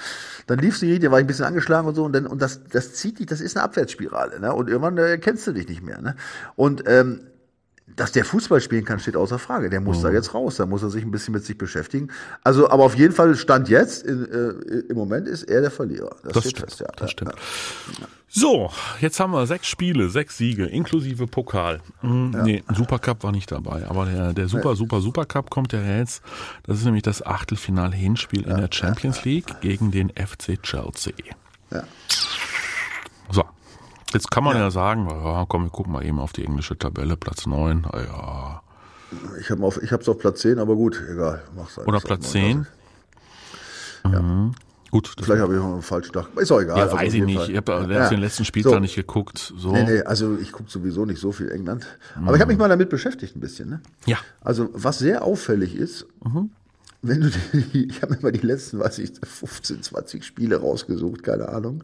[0.47, 2.61] dann lief sie, da war ich ein bisschen angeschlagen und so und dann und das,
[2.65, 4.53] das zieht dich, das ist eine Abwärtsspirale, ne?
[4.53, 6.15] Und irgendwann äh, kennst du dich nicht mehr, ne?
[6.55, 7.21] Und ähm,
[7.95, 9.69] dass der Fußball spielen kann, steht außer Frage.
[9.69, 12.09] Der muss da jetzt raus, da muss er sich ein bisschen mit sich beschäftigen.
[12.43, 16.15] Also, aber auf jeden Fall Stand jetzt, in, äh, im Moment ist er der Verlierer.
[16.23, 16.87] Das, Das steht stimmt, fest, ja.
[16.95, 17.33] das ja, stimmt.
[18.29, 21.81] So, jetzt haben wir sechs Spiele, sechs Siege, inklusive Pokal.
[21.99, 26.23] Hm, Nee, Supercup war nicht dabei, aber der, der Super, Super, Supercup kommt ja jetzt.
[26.63, 31.13] Das ist nämlich das Achtelfinal-Hinspiel in der Champions League gegen den FC Chelsea.
[31.71, 31.83] Ja.
[34.13, 37.17] Jetzt kann man ja, sagen, ja, komm, wir gucken mal eben auf die englische Tabelle,
[37.17, 38.61] Platz 9, ja, Ja.
[39.39, 41.43] Ich habe auf, ich hab's auf Platz 10, aber gut, egal.
[41.55, 41.87] Mach's halt.
[41.87, 42.65] oder auch Platz neun.
[44.03, 44.11] 10.
[44.11, 44.51] Ja.
[44.91, 46.27] Gut, das Vielleicht habe ich noch einen falschen Tag.
[46.35, 46.77] Ist auch egal.
[46.77, 47.37] ja, Also auf weiß ich nicht.
[47.39, 47.49] Fall.
[47.49, 48.09] Ich habe Ja.
[48.09, 48.79] den letzten Spieltag So.
[48.79, 49.53] nicht geguckt.
[49.57, 49.71] So.
[49.71, 51.85] Nee, nee, also ich gucke sowieso nicht so viel England.
[52.23, 53.69] Aber ich habe mich mal damit beschäftigt ein bisschen.
[53.69, 53.81] Ne?
[54.05, 54.17] Ja.
[54.41, 56.05] Also was sehr auffällig ist,
[57.01, 61.23] wenn du die, ich habe mir mal die letzten, weiß ich, 15, 20 Spiele rausgesucht,
[61.23, 61.83] keine Ahnung.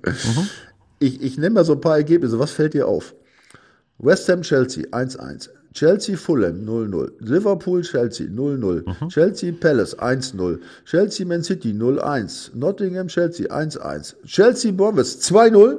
[1.00, 2.40] Ich, ich nenne mal so ein paar Ergebnisse.
[2.40, 3.16] Was fällt dir auf?
[3.98, 5.50] West Ham Chelsea 1-1.
[5.74, 7.12] Chelsea Fulham 0-0.
[7.20, 9.08] Liverpool Chelsea 0-0.
[9.10, 10.60] Chelsea Palace 1-0.
[10.86, 12.56] Chelsea Man City 0-1.
[12.56, 14.16] Nottingham Chelsea 1-1.
[14.26, 15.78] Chelsea Bournemouth 2-0.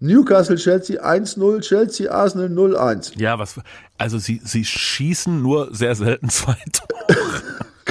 [0.00, 1.60] Newcastle Chelsea 1-0.
[1.60, 3.18] Chelsea Arsenal 0-1.
[3.18, 3.60] Ja, was,
[3.98, 7.18] also sie, sie schießen nur sehr selten zwei Tore.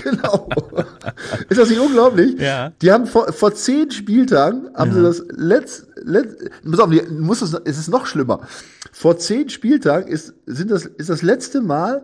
[0.05, 0.47] Genau.
[1.49, 2.39] Ist das nicht unglaublich?
[2.39, 2.71] Ja.
[2.81, 6.37] Die haben vor, vor zehn Spieltagen haben sie das letzt, letzt
[6.69, 8.41] pass auf, muss es, es ist noch schlimmer.
[8.91, 12.01] Vor zehn Spieltagen ist, sind das, ist das letzte Mal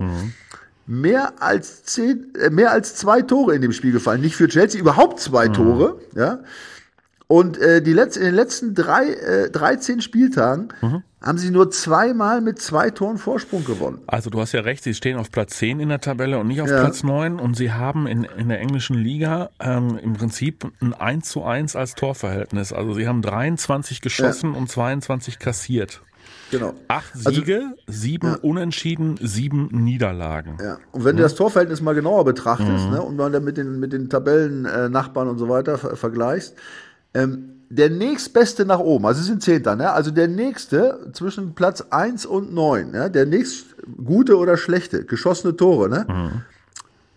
[0.88, 4.22] mehr als zehn, äh, mehr als zwei Tore in dem Spiel gefallen.
[4.22, 6.40] Nicht für Chelsea, überhaupt zwei Tore, ja.
[7.28, 10.70] Und äh, die letz, in den letzten drei, äh, 13 Spieltagen
[11.22, 14.00] haben sie nur zweimal mit zwei Toren Vorsprung gewonnen.
[14.08, 16.62] Also du hast ja recht, sie stehen auf Platz 10 in der Tabelle und nicht
[16.62, 16.80] auf Ja.
[16.82, 21.30] Platz 9 und sie haben in, in der englischen Liga ähm, im Prinzip ein 1
[21.30, 22.74] zu 1 als Torverhältnis.
[22.74, 26.02] Also sie haben 23 geschossen und 22 kassiert.
[26.50, 26.74] Genau.
[26.88, 30.58] Acht Also- Siege, sieben Unentschieden, sieben Niederlagen.
[30.62, 30.78] Ja.
[30.92, 34.10] Und wenn du das Torverhältnis mal genauer betrachtest ne, und dann mit den, mit den
[34.10, 36.56] Tabellennachbarn äh, Nachbarn und so weiter ver vergleichst,
[37.14, 39.92] ähm, der nächstbeste nach oben, also sie sind Zehnter, ne?
[39.92, 43.10] also der nächste zwischen Platz 1 und 9, ne?
[43.10, 43.66] der nächst
[44.04, 46.44] gute oder schlechte, geschossene Tore, ne?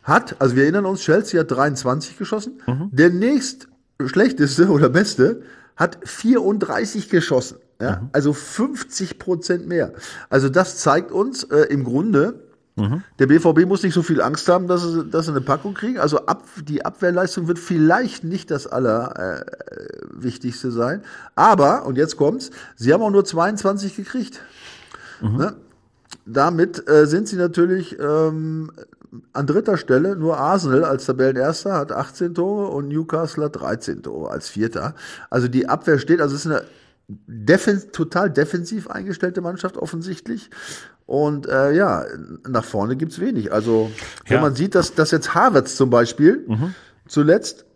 [0.02, 2.62] hat, also wir erinnern uns, Chelsea hat 23 geschossen,
[2.92, 3.68] der nächst
[4.04, 5.42] schlechteste oder beste
[5.76, 7.58] hat 34 geschossen.
[7.80, 8.08] Ja?
[8.12, 9.92] Also 50 Prozent mehr.
[10.30, 12.44] Also das zeigt uns äh, im Grunde,
[12.76, 16.00] der BVB muss nicht so viel Angst haben, dass sie, dass sie eine Packung kriegen.
[16.00, 21.02] Also ab, die Abwehrleistung wird vielleicht nicht das Allerwichtigste sein.
[21.36, 24.40] Aber, und jetzt kommt's, sie haben auch nur 22 gekriegt.
[25.20, 25.54] Ne?
[26.26, 28.72] Damit äh, sind sie natürlich ähm,
[29.32, 30.16] an dritter Stelle.
[30.16, 34.96] Nur Arsenal als Tabellenerster hat 18 Tore und Newcastle hat 13 Tore als Vierter.
[35.30, 36.64] Also die Abwehr steht, also es ist eine
[37.08, 40.50] defen total defensiv eingestellte Mannschaft offensichtlich.
[41.06, 42.04] Und äh, ja,
[42.48, 43.52] nach vorne gibt's wenig.
[43.52, 43.90] Also
[44.26, 44.40] wenn Ja.
[44.40, 46.46] man sieht, dass, dass jetzt Havertz zum Beispiel
[47.06, 47.66] zuletzt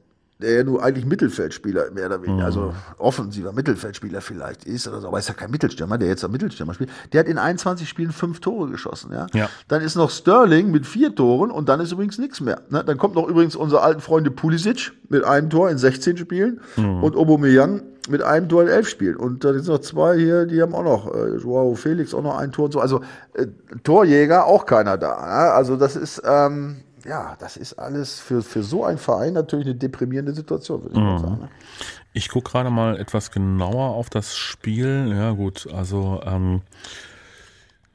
[0.40, 5.09] der ja nur eigentlich Mittelfeldspieler mehr oder weniger, also offensiver Mittelfeldspieler vielleicht ist oder so,
[5.09, 6.90] aber ist ja kein Mittelstürmer, der jetzt am Mittelstürmer spielt.
[7.12, 9.27] Der hat in 21 Spielen fünf Tore geschossen, ja.
[9.35, 9.51] Ja.
[9.66, 12.62] Dann ist noch Sterling mit vier Toren und dann ist übrigens nichts mehr.
[12.70, 12.85] Ne?
[12.85, 17.16] Dann kommt noch übrigens unsere alten Freunde Pulisic mit einem Tor in 16 Spielen und
[17.16, 19.16] Aubameyang mit einem Tor in elf Spielen.
[19.16, 22.38] Und da sind noch zwei hier, die haben auch noch, äh, Joao Felix auch noch
[22.38, 22.81] ein Tor und so.
[22.81, 23.03] Also
[23.35, 23.46] äh,
[23.83, 25.09] Torjäger auch keiner da.
[25.09, 25.53] Ja?
[25.53, 26.77] Also das ist, ähm,
[27.08, 31.00] ja, das ist alles für, für so einen Verein natürlich eine deprimierende Situation, würde ich
[31.00, 31.40] mal sagen.
[31.40, 31.48] ne?
[32.12, 35.12] Ich gucke gerade mal etwas genauer auf das Spiel.
[35.14, 36.62] Ja gut, also ähm,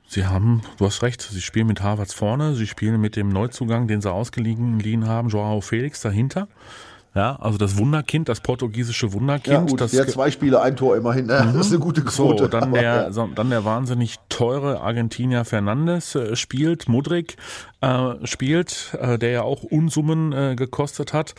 [0.07, 3.87] sie haben, du hast recht, sie spielen mit Harvards vorne, sie spielen mit dem Neuzugang,
[3.87, 6.47] den sie ausgeliehen liehen haben, Joao Felix dahinter.
[7.15, 9.53] Ja, also das Wunderkind, das portugiesische Wunderkind.
[9.53, 11.27] Ja, gut, das der zwei Spiele, ein Tor immerhin.
[11.27, 11.51] Ne?
[11.53, 12.43] Das ist eine gute Quote.
[12.43, 17.37] So, dann der, dann der wahnsinnig teure Argentinier Fernandes äh, spielt, Mudrik
[17.81, 21.35] äh, spielt, äh, der ja auch Unsummen äh, gekostet hat.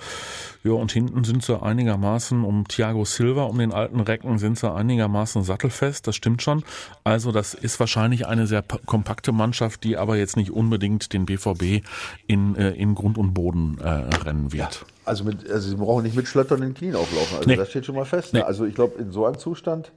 [0.66, 4.72] Ja, und hinten sind sie einigermaßen um Thiago Silva, um den alten Recken, sind sie
[4.72, 6.64] einigermaßen sattelfest, das stimmt schon.
[7.04, 11.26] Also das ist wahrscheinlich eine sehr pa- kompakte Mannschaft, die aber jetzt nicht unbedingt den
[11.26, 11.84] BVB
[12.26, 14.86] in, äh, in Grund und Boden äh, rennen wird.
[15.04, 17.36] Also, mit, also sie brauchen nicht mit schlotternden Knien auflaufen.
[17.36, 17.56] Also Nee.
[17.56, 18.32] das steht schon mal fest.
[18.32, 18.38] Ne?
[18.40, 18.46] Nee.
[18.46, 19.92] Also ich glaube, in so einem Zustand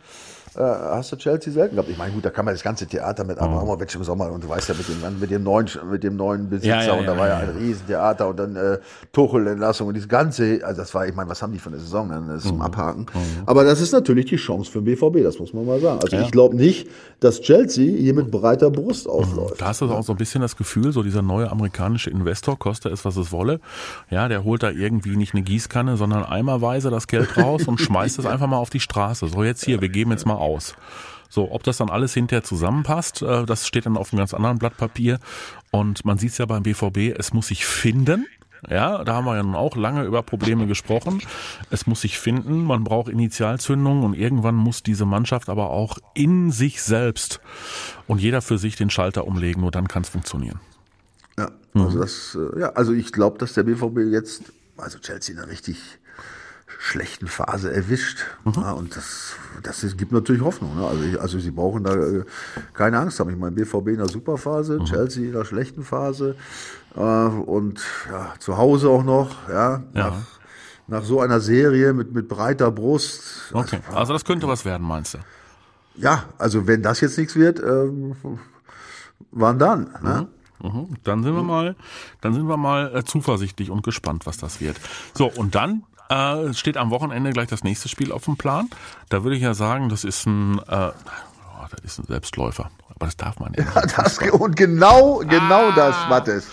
[0.63, 1.89] hast du Chelsea selten gehabt.
[1.89, 4.49] Ich meine, gut, da kann man das ganze Theater mit Abramovic im Sommer und du
[4.49, 7.13] weißt ja mit dem, mit dem neuen, mit dem neuen Besitzer Ja, ja, und da
[7.13, 8.77] ja, war ja, ein Riesentheater und dann äh,
[9.11, 12.07] Tuchel-Entlassung und dieses ganze, also das war, ich meine, was haben die für eine Saison?
[12.07, 12.23] Ne?
[12.27, 12.49] Das ist Mhm.
[12.49, 13.05] zum Abhaken.
[13.45, 15.99] Aber das ist natürlich die Chance für den BVB, das muss man mal sagen.
[16.01, 16.87] Also ich glaube nicht,
[17.19, 19.61] dass Chelsea hier mit breiter Brust aufläuft.
[19.61, 22.89] Da hast du auch so ein bisschen das Gefühl, so dieser neue amerikanische Investor, koste
[22.89, 23.59] es, was es wolle.
[24.09, 28.19] Ja, der holt da irgendwie nicht eine Gießkanne, sondern eimerweise das Geld raus und schmeißt
[28.19, 29.27] es einfach mal auf die Straße.
[29.27, 30.75] So jetzt hier, wir geben jetzt mal aus.
[31.29, 34.59] So, ob das dann alles hinterher zusammenpasst, äh, das steht dann auf einem ganz anderen
[34.59, 35.19] Blatt Papier.
[35.71, 38.25] Und man sieht es ja beim BVB, es muss sich finden.
[38.67, 41.21] Ja, da haben wir ja nun auch lange über Probleme gesprochen.
[41.69, 46.51] Es muss sich finden, man braucht Initialzündung und irgendwann muss diese Mannschaft aber auch in
[46.51, 47.39] sich selbst
[48.07, 50.59] und jeder für sich den Schalter umlegen, nur dann kann es funktionieren.
[51.37, 51.81] Ja, Mhm.
[51.83, 55.77] also das, äh, ja, also ich glaube, dass der BVB jetzt, also Chelsea einer richtig
[56.87, 58.19] schlechten Phase erwischt.
[58.45, 58.53] Mhm.
[58.55, 60.75] Ja, und das, das gibt natürlich Hoffnung.
[60.77, 60.87] Ne?
[60.87, 62.23] Also, ich, also sie brauchen da äh,
[62.73, 63.29] keine Angst haben.
[63.29, 64.85] Ich meine, BVB in der Superphase, Mhm.
[64.85, 66.35] Chelsea in der schlechten Phase
[66.95, 70.09] äh, und ja, zu Hause auch noch, ja, Ja.
[70.09, 70.13] nach
[70.89, 73.51] nach so einer Serie mit, mit breiter Brust.
[73.51, 75.17] Okay, also das könnte was werden, meinst du?
[75.95, 78.15] Ja, also wenn das jetzt nichts wird, ähm,
[79.31, 79.89] wann dann?
[80.01, 80.27] Ne?
[80.63, 80.95] Mhm.
[81.03, 81.75] Dann sind wir mal,
[82.21, 84.77] dann sind wir mal äh, zuversichtlich und gespannt, was das wird.
[85.13, 88.69] So und dann äh, steht am Wochenende gleich das nächste Spiel auf dem Plan.
[89.09, 92.69] Da würde ich ja sagen, das ist ein, äh, oh, das ist ein Selbstläufer.
[92.89, 93.65] Aber das darf man ja.
[93.75, 96.47] Ja, das, und genau, genau das, Mattes.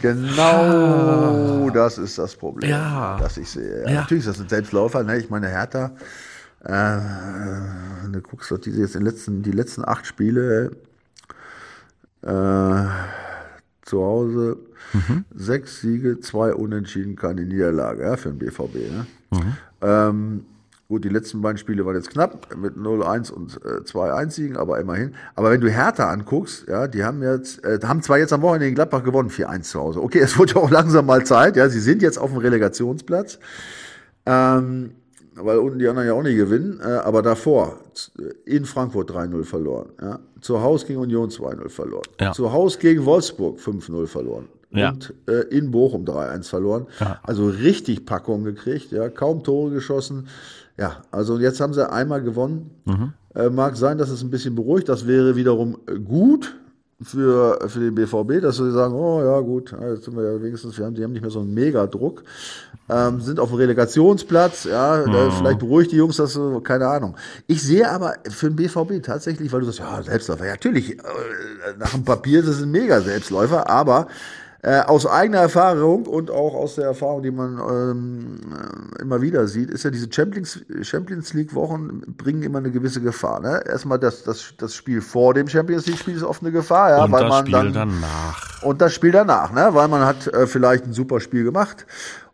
[0.00, 3.18] Genau das ist das Problem, Ja.
[3.20, 3.84] das ich sehe.
[3.86, 4.00] Ja.
[4.00, 5.02] Natürlich ist das ein Selbstläufer.
[5.04, 5.18] Ne?
[5.18, 5.92] Ich meine, Hertha,
[6.64, 7.00] äh,
[8.10, 10.70] du guckst doch diese jetzt in letzten, die letzten acht Spiele
[12.22, 12.84] äh,
[13.90, 14.56] zu Hause,
[15.34, 18.74] sechs Siege, zwei Unentschieden, keine Niederlage ja, für den BVB.
[18.74, 19.06] Ne?
[19.82, 20.44] Ähm,
[20.88, 24.80] gut, die letzten beiden Spiele waren jetzt knapp mit 0-1 und äh, 2-1 Siegen, aber
[24.80, 25.14] immerhin.
[25.34, 28.68] Aber wenn du Hertha anguckst, ja, die haben jetzt, äh, haben zwar jetzt am Wochenende
[28.68, 30.02] in Gladbach gewonnen, 4-1 zu Hause.
[30.02, 33.38] Okay, es wurde auch langsam mal Zeit, ja, sie sind jetzt auf dem Relegationsplatz.
[34.26, 34.92] Ähm,
[35.44, 38.12] weil unten die anderen ja auch nicht gewinnen, äh, aber davor z-
[38.44, 39.90] in Frankfurt 3-0 verloren.
[40.00, 40.18] Ja.
[40.40, 42.06] Zu Hause gegen Union 2-0 verloren.
[42.20, 42.32] Ja.
[42.32, 44.48] Zu Hause gegen Wolfsburg 5-0 verloren.
[44.72, 44.90] Ja.
[44.90, 46.86] Und äh, in Bochum 3-1 verloren.
[47.00, 47.18] Ja.
[47.22, 50.28] Also richtig Packung gekriegt, ja, kaum Tore geschossen.
[50.78, 52.70] Ja, also jetzt haben sie einmal gewonnen.
[52.84, 53.12] Mhm.
[53.34, 54.88] Äh, mag sein, dass es ein bisschen beruhigt.
[54.88, 56.56] Das wäre wiederum äh, gut
[57.02, 60.76] für, für den BVB, dass sie sagen, oh ja gut, jetzt sind wir ja wenigstens,
[60.76, 62.22] wir haben, die haben nicht mehr so einen Megadruck,
[62.90, 67.16] ähm, sind auf dem Relegationsplatz, ja, da vielleicht beruhigt die Jungs das so, keine Ahnung.
[67.46, 71.02] Ich sehe aber für den BVB tatsächlich, weil du sagst, ja, Selbstläufer, ja, natürlich, äh,
[71.78, 74.08] nach dem Papier ist es ein Mega-Selbstläufer, aber
[74.62, 79.46] äh, aus eigener Erfahrung und auch aus der Erfahrung, die man ähm, äh, immer wieder
[79.46, 83.40] sieht, ist ja diese Champions, Champions League Wochen bringen immer eine gewisse Gefahr.
[83.40, 83.62] Ne?
[83.66, 87.04] Erstmal das, das, das Spiel vor dem Champions League Spiel ist oft eine Gefahr, ja,
[87.04, 88.62] und weil das man Spiel dann danach.
[88.62, 89.70] und das Spiel danach, ne?
[89.72, 91.86] weil man hat äh, vielleicht ein super Spiel gemacht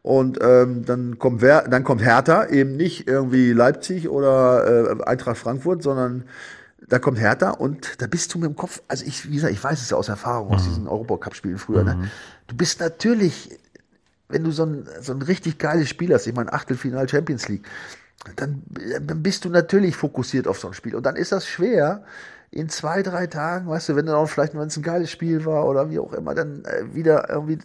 [0.03, 5.39] und ähm, dann kommt wer, dann kommt Hertha eben nicht irgendwie Leipzig oder äh, Eintracht
[5.39, 6.25] Frankfurt, sondern
[6.89, 9.63] da kommt Hertha und da bist du mit dem Kopf, also ich, wie gesagt, ich
[9.63, 12.11] weiß es ja aus Erfahrung aus diesen Europacup-Spielen früher, ne?
[12.47, 13.51] Du bist natürlich,
[14.29, 17.67] wenn du so ein, so ein richtig geiles Spiel hast, ich meine Achtelfinal Champions League,
[18.37, 18.63] dann,
[19.01, 20.95] dann bist du natürlich fokussiert auf so ein Spiel.
[20.95, 22.05] Und dann ist das schwer,
[22.51, 25.45] in zwei, drei Tagen, weißt du, wenn dann auch vielleicht, wenn es ein geiles Spiel
[25.45, 27.59] war oder wie auch immer, dann äh, wieder irgendwie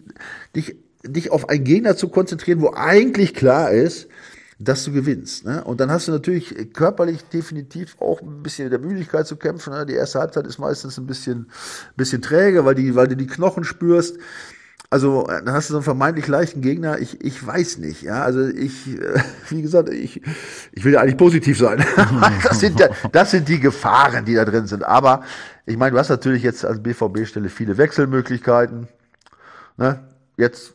[0.54, 4.08] dich, dich auf einen Gegner zu konzentrieren, wo eigentlich klar ist,
[4.64, 5.44] dass du gewinnst.
[5.44, 5.64] Ne?
[5.64, 9.72] Und dann hast du natürlich körperlich definitiv auch ein bisschen mit der Müdigkeit zu kämpfen.
[9.72, 9.86] Ne?
[9.86, 11.50] Die erste Halbzeit ist meistens ein bisschen,
[11.96, 14.18] bisschen träge, weil, die, weil du die Knochen spürst.
[14.90, 16.98] Also äh, dann hast du so einen vermeintlich leichten Gegner.
[16.98, 18.02] Ich, ich weiß nicht.
[18.02, 20.20] Ja, also ich, äh, wie gesagt, ich,
[20.72, 21.84] ich will ja eigentlich positiv sein.
[22.44, 24.84] das sind ja, das sind die Gefahren, die da drin sind.
[24.84, 25.22] Aber
[25.66, 28.86] ich meine, du hast natürlich jetzt als BVB-Stelle viele Wechselmöglichkeiten.
[29.76, 30.00] Ne?
[30.36, 30.74] Jetzt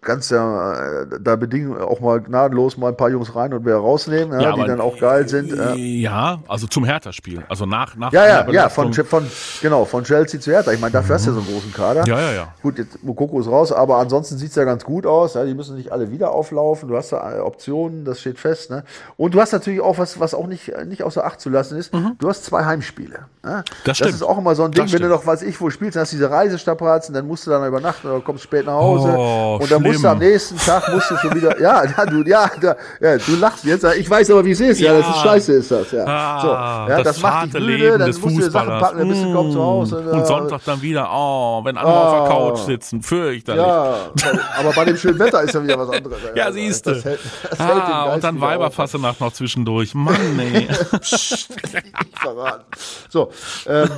[0.00, 3.76] kannst ja äh, da bedingen auch mal gnadenlos mal ein paar Jungs rein und wieder
[3.76, 5.50] rausnehmen, ja, die aber- dann auch geil sind.
[5.54, 5.74] Ja.
[5.74, 7.44] Ja, also zum Hertha-Spiel.
[7.48, 9.26] Also nach, nach Ja, ja, ja, von, von,
[9.60, 10.72] genau, von Chelsea zu Hertha.
[10.72, 12.04] Ich meine, dafür hast du ja so einen großen Kader.
[12.06, 12.48] Ja, ja, ja.
[12.62, 15.34] Gut, jetzt Mokoko ist raus, aber ansonsten sieht's ja ganz gut aus.
[15.34, 16.88] Ja, die müssen nicht alle wieder auflaufen.
[16.88, 18.70] Du hast da äh, Optionen, das steht fest.
[18.70, 18.84] Ne?
[19.16, 21.92] Und du hast natürlich auch was, was auch nicht, nicht außer Acht zu lassen ist.
[22.18, 23.20] Du hast zwei Heimspiele.
[23.44, 23.58] Ja?
[23.58, 23.62] Mhm.
[23.84, 24.12] Das stimmt.
[24.14, 26.02] ist auch immer so ein Ding, Das wenn du noch, weiß ich, wo spielst, dann
[26.02, 29.14] hast du diese Reisestrapazen, dann musst du dann übernachten oder kommst spät nach Hause.
[29.16, 32.22] Oh, und dann musst du am nächsten Tag musst du schon wieder, ja, ja, du,
[32.22, 33.84] ja, da, ja, du lachst jetzt.
[33.96, 34.80] Ich weiß aber, wie es ist.
[34.80, 35.22] Ja, das ist Ja.
[35.22, 35.90] scheiße, ist das.
[35.92, 38.78] Ja, Ah, so, ja, das, das, macht dich müde, Leben dann des musst du Sachen
[38.80, 40.02] packen, dann bist du kaum zu Hause.
[40.02, 40.08] Mm.
[40.16, 42.50] Und Sonntag dann wieder, oh, wenn andere auf der Oh.
[42.50, 43.62] Couch sitzen, fürchterlich.
[43.64, 43.96] Ja,
[44.58, 46.18] aber bei dem schönen Wetter ist ja wieder was anderes.
[46.34, 46.92] Ja, siehst du.
[47.58, 48.50] Ah, und dann wieder auf.
[48.54, 49.94] Weiberfassenacht noch zwischendurch.
[49.94, 50.68] Mann, ey.
[50.68, 51.48] Nicht
[52.20, 52.64] verraten.
[53.08, 53.30] So,
[53.66, 53.88] ähm,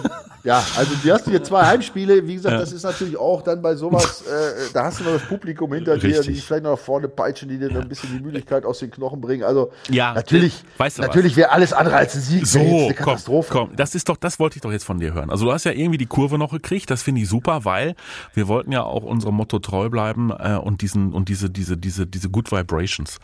[0.45, 2.27] ja, also du hast hier zwei Heimspiele.
[2.27, 2.61] Wie gesagt, Ja.
[2.61, 5.99] das ist natürlich auch dann bei sowas, äh, da hast du noch das Publikum hinter
[5.99, 8.91] dir, die vielleicht noch vorne peitschen, die dir dann ein bisschen die Müdigkeit aus den
[8.91, 9.45] Knochen bringen.
[9.45, 12.47] Also Ja, natürlich, weißt du natürlich wäre alles andere als ein Sieg.
[12.47, 13.49] So, eine komm, Katastrophe.
[13.53, 15.31] komm, das ist doch, das wollte ich doch jetzt von dir hören.
[15.31, 17.95] Also du hast ja irgendwie die Kurve noch gekriegt, das finde ich super, weil
[18.35, 22.07] wir wollten ja auch unserem Motto treu bleiben äh, und diesen und diese diese diese
[22.07, 23.19] diese Good Vibrations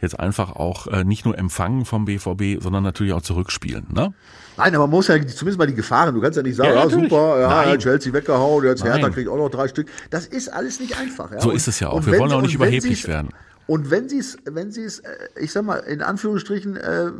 [0.00, 4.12] jetzt einfach auch äh, nicht nur empfangen vom BVB, sondern natürlich auch zurückspielen, ne?
[4.58, 6.14] Nein, aber man muss ja zumindest mal die Gefahren.
[6.14, 7.10] Du kannst ja nicht sagen, Ja, ja, natürlich.
[7.10, 7.78] super, ja, Nein.
[7.78, 9.86] Chelsea weggehauen, jetzt Hertha kriegt auch noch drei Stück.
[10.08, 11.30] Das ist alles nicht einfach.
[11.30, 11.40] Ja?
[11.42, 12.04] So ist es ja auch.
[12.04, 13.30] Wir wenn wollen auch nicht überheblich werden.
[13.68, 15.08] Und wenn sie es, wenn sie es, äh,
[15.40, 17.10] ich sag mal, in Anführungsstrichen äh,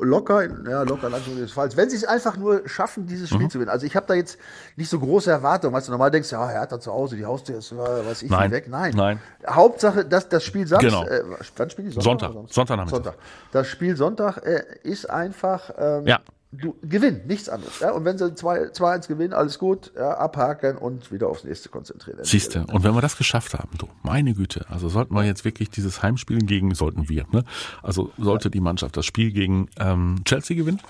[0.00, 3.36] locker, ja, locker in Anführungsstrichen ist falsch, wenn sie es einfach nur schaffen, dieses Mhm.
[3.36, 3.70] Spiel zu gewinnen.
[3.70, 4.36] Also ich habe da jetzt
[4.76, 7.56] nicht so große Erwartungen, weißt du, normal denkst du, ja, Hertha zu Hause, die Haustür
[7.56, 8.50] ist, ja, weiß ich, Nein.
[8.50, 8.66] weg.
[8.68, 8.92] Nein.
[8.94, 9.18] Nein.
[9.48, 11.04] Hauptsache, dass das Spiel Samstag, Genau.
[11.06, 11.22] äh,
[11.56, 12.32] wann spielen die Sonntag.
[12.34, 12.52] Samstag?
[12.54, 13.04] Sonntagnachmittag.
[13.04, 13.14] Sonntag.
[13.52, 16.20] Das Spiel Sonntag äh, ist einfach, ähm, Ja.
[16.60, 17.80] Du gewinn, nichts anderes.
[17.80, 17.92] Ja?
[17.92, 22.18] Und wenn sie 2-1 gewinnen, alles gut, ja, abhaken und wieder aufs nächste konzentrieren.
[22.22, 25.70] Siehste, und wenn wir das geschafft haben, du, meine Güte, also sollten wir jetzt wirklich
[25.70, 27.44] dieses Heimspiel gegen, sollten wir, ne?
[27.82, 30.80] Also sollte die Mannschaft das Spiel gegen ähm, Chelsea gewinnen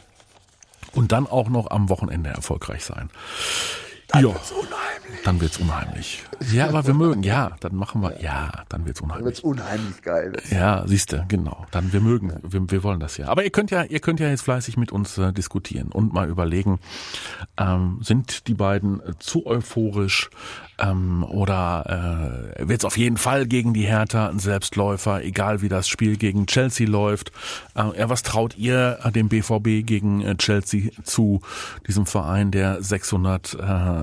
[0.94, 3.10] und dann auch noch am Wochenende erfolgreich sein.
[4.14, 4.28] Dann Ja.
[4.34, 5.22] wird's unheimlich.
[5.24, 6.22] Dann wird's unheimlich.
[6.52, 9.26] Ja, aber wir mögen, ja, dann machen wir, ja, dann wird's Dann unheimlich.
[9.26, 10.32] wird's unheimlich geil.
[10.50, 11.64] Ja, siehste, genau.
[11.70, 13.28] Dann wir mögen, wir, wir wollen das ja.
[13.28, 16.28] Aber ihr könnt ja, ihr könnt ja jetzt fleißig mit uns äh, diskutieren und mal
[16.28, 16.78] überlegen,
[17.56, 20.28] ähm, sind die beiden äh, zu euphorisch
[20.78, 25.68] ähm, oder äh, wird es auf jeden Fall gegen die Hertha ein Selbstläufer, egal wie
[25.68, 27.30] das Spiel gegen Chelsea läuft.
[27.74, 31.40] Äh, ja, was traut ihr äh, dem BVB gegen äh, Chelsea zu,
[31.86, 32.82] diesem Verein, der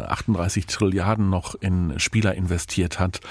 [0.02, 3.22] 638 Trilliarden noch in Spieler investiert hat?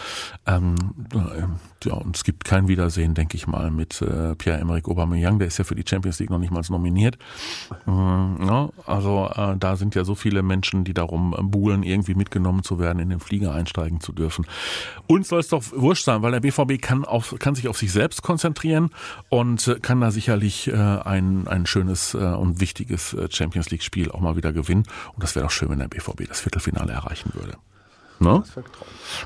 [0.47, 0.77] Ähm,
[1.15, 1.47] äh,
[1.85, 5.59] ja, und es gibt kein Wiedersehen, denke ich mal, mit äh, Pierre-Emerick Aubameyang, der ist
[5.59, 7.19] ja für die Champions League noch nicht mal nominiert.
[7.87, 12.63] Ähm, ja, also äh, da sind ja so viele Menschen, die darum buhlen, irgendwie mitgenommen
[12.63, 14.47] zu werden, in den Flieger einsteigen zu dürfen.
[15.07, 17.93] Uns soll es doch wurscht sein, weil der BVB kann, auf, kann sich auf sich
[17.93, 18.91] selbst konzentrieren
[19.29, 24.11] und äh, kann da sicherlich äh, ein, ein schönes äh, und wichtiges äh, Champions League-Spiel
[24.11, 24.85] auch mal wieder gewinnen.
[25.15, 27.57] Und das wäre doch schön, wenn der BVB das Viertelfinale erreichen würde.
[28.21, 28.43] Ne?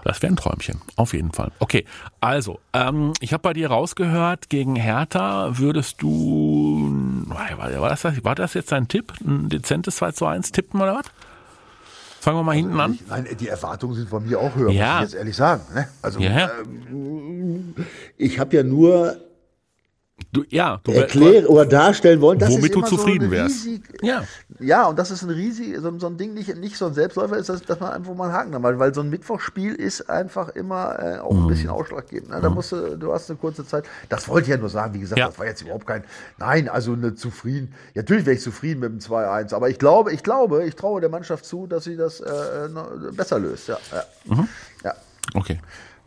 [0.04, 1.50] Das wäre ein Träumchen, auf jeden Fall.
[1.58, 1.84] Okay,
[2.20, 8.54] also, ähm, ich habe bei dir rausgehört, gegen Hertha würdest du, war, das, war das
[8.54, 9.12] jetzt dein Tipp?
[9.20, 11.06] Ein dezentes 2 zu 1 tippen oder was?
[12.20, 12.94] Fangen wir mal hinten an.
[12.94, 14.94] Ich, nein, die Erwartungen sind von mir auch höher, Ja.
[15.00, 15.62] muss ich jetzt ehrlich sagen.
[15.74, 15.88] Ne?
[16.00, 16.50] Also, ja.
[16.90, 17.74] ähm,
[18.16, 19.16] ich habe ja nur
[20.34, 23.64] Du, ja, du, erklären oder darstellen wollen, dass Womit du zufrieden so wärst.
[23.66, 24.24] riesig- Ja.
[24.58, 27.36] Ja, und das ist ein riesig, so, so ein Ding, nicht, nicht so ein Selbstläufer
[27.38, 30.10] ist, dass, dass man einfach mal einen Haken hat, weil, weil so ein Mittwochspiel ist
[30.10, 31.44] einfach immer äh, auch Mhm.
[31.44, 32.30] ein bisschen ausschlaggebend.
[32.30, 32.40] Ne?
[32.40, 34.98] Da musst du, du hast eine kurze Zeit, das wollte ich ja nur sagen, wie
[35.00, 35.28] gesagt, Ja.
[35.28, 36.02] das war jetzt überhaupt kein,
[36.38, 40.12] nein, also eine zufrieden, ja, natürlich wäre ich zufrieden mit dem 2-1, aber ich glaube,
[40.12, 42.68] ich glaube, ich traue der Mannschaft zu, dass sie das äh,
[43.12, 44.34] besser löst, ja, ja.
[44.34, 44.48] Mhm.
[44.84, 44.94] ja.
[45.34, 45.60] Okay.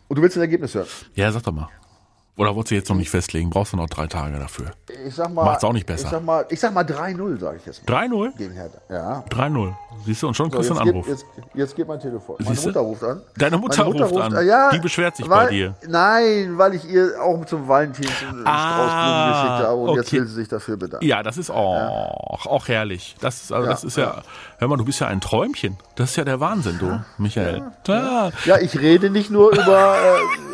[0.09, 0.87] Und du willst ein Ergebnis hören?
[1.15, 1.69] Ja, sag doch mal.
[2.37, 3.49] Oder wolltest du jetzt noch nicht festlegen?
[3.49, 4.67] Brauchst du noch drei Tage dafür?
[5.07, 6.05] Ich sag mal, Macht's auch nicht besser.
[6.05, 8.05] Ich sag mal, ich sag mal 3-0, sage ich jetzt mal.
[8.05, 8.37] 3-0?
[8.37, 8.77] Gegen Hertha.
[8.89, 9.23] Ja.
[9.31, 9.73] 3-0.
[10.05, 11.07] Siehst du, und schon So, kriegst du jetzt, einen geht, Anruf.
[11.07, 12.35] jetzt, jetzt geht mein Telefon.
[12.37, 12.67] Meine Siehste?
[12.69, 13.21] Mutter ruft an.
[13.37, 14.45] Deine Mutter Meine ruft an.
[14.45, 15.73] Ja, Die beschwert sich weil, bei dir.
[15.87, 18.05] Nein, weil ich ihr auch zum Valentin
[18.45, 20.19] Ah, Strauß geschickt habe und jetzt okay.
[20.19, 21.05] will sie sich dafür bedanken.
[21.07, 23.15] Ja, das ist auch, auch herrlich.
[23.19, 24.21] Das ist, also Ja, das ist ja,
[24.59, 25.77] hör mal, du bist ja ein Träumchen.
[25.95, 27.63] Das ist ja der Wahnsinn, du, Michael.
[27.87, 30.46] Ja, Ja, ich rede nicht nur über äh,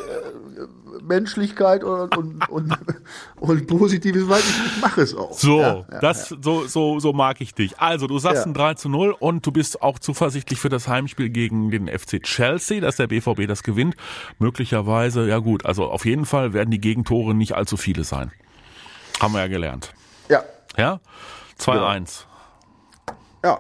[1.04, 2.78] Menschlichkeit und, und, und,
[3.38, 5.34] und Positives, weil ich, ich mache es auch.
[5.34, 7.80] So, Ja, ja, das, so, so, so mag ich dich.
[7.80, 8.50] Also, du sagst Ja.
[8.50, 12.22] ein 3 zu 0 und du bist auch zuversichtlich für das Heimspiel gegen den FC
[12.24, 13.96] Chelsea, dass der BVB das gewinnt.
[14.40, 18.32] Möglicherweise, ja gut, also auf jeden Fall werden die Gegentore nicht allzu viele sein.
[19.22, 19.94] Haben wir ja gelernt.
[20.30, 20.44] ja.
[20.78, 21.00] Ja?
[21.60, 22.24] 2-1.
[23.44, 23.60] Ja.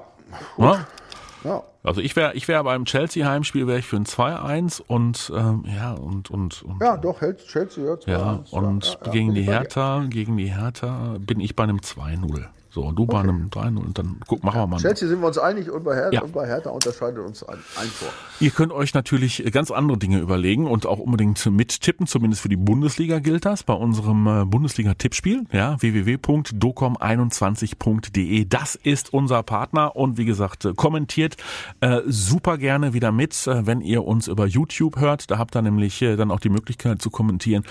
[1.44, 1.64] Ja?
[1.84, 1.90] Ja.
[1.90, 5.66] Also ich wäre ich wäre beim Chelsea Heimspiel wäre ich für ein 2-1 und ähm,
[5.68, 8.14] ja und und und Ja, doch, hält Chelsea ja.
[8.14, 9.44] ja, 2-1, und ja, ja, gegen die.
[9.44, 12.46] Hertha, gegen die Hertha bin ich bei einem 2-0.
[12.74, 14.78] So, du bei einem 3-0 und dann guck, machen wir mal.
[14.80, 16.22] Chelsea sind wir uns einig und bei Hertha, Ja.
[16.24, 18.08] und bei Hertha unterscheidet uns ein, ein Tor.
[18.40, 22.56] Ihr könnt euch natürlich ganz andere Dinge überlegen und auch unbedingt mittippen, zumindest für die
[22.56, 28.46] Bundesliga gilt das, bei unserem äh, Bundesliga-Tippspiel, ja, www.docom21.de.
[28.46, 31.38] Das ist unser Partner und wie gesagt, äh, kommentiert
[31.82, 35.30] äh, super gerne wieder mit, äh, wenn ihr uns über YouTube hört.
[35.30, 37.64] Da habt ihr nämlich äh, dann auch die Möglichkeit zu kommentieren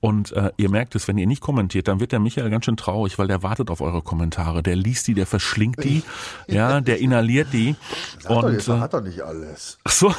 [0.00, 2.76] und äh, ihr merkt es, wenn ihr nicht kommentiert, dann wird der Michael ganz schön
[2.76, 4.49] traurig, weil der wartet auf eure Kommentare.
[4.62, 6.02] Der liest die, der verschlingt die,
[6.46, 7.76] ja, der inhaliert die
[8.24, 9.78] Hat, doch, und jetzt, äh, hat doch nicht alles.
[9.84, 10.14] Ach so.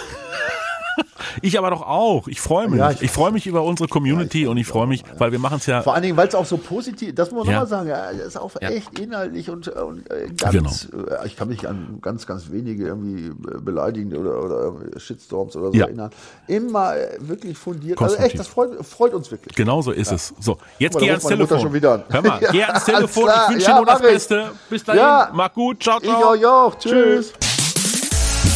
[1.41, 2.27] Ich aber doch auch.
[2.27, 2.79] Ich freue mich.
[2.79, 5.31] Ja, ich ich- freue mich über unsere Community Ja, ich und ich freue mich, weil
[5.31, 5.81] wir machen es ja.
[5.81, 7.61] Vor allen Dingen, weil es auch so positiv, das muss man Ja.
[7.61, 8.69] nochmal sagen, ja, das ist auch Ja.
[8.69, 11.05] echt inhaltlich und, und äh, ganz, Genau.
[11.07, 15.67] äh, ich kann mich an ganz, ganz wenige irgendwie äh, beleidigende oder, oder Shitstorms oder
[15.71, 15.85] so Ja.
[15.85, 16.09] erinnern.
[16.47, 18.01] Immer äh, wirklich fundiert.
[18.01, 19.55] Also echt, das freut, freut uns wirklich.
[19.55, 20.33] Genauso ist es.
[20.39, 21.59] So, jetzt geh ans Telefon.
[21.61, 22.03] schon wieder an.
[22.09, 23.29] Hör mal, geh ans Telefon.
[23.47, 24.07] Ich wünsche Ja, dir nur das ich.
[24.07, 24.51] Beste.
[24.69, 25.01] Bis dahin.
[25.01, 25.29] Ja.
[25.33, 25.81] Mach gut.
[25.81, 26.29] Ciao, Ich ciao.
[26.31, 26.77] euch auch.
[26.77, 27.31] Tschüss.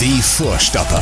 [0.01, 1.01] Die Vorstopper.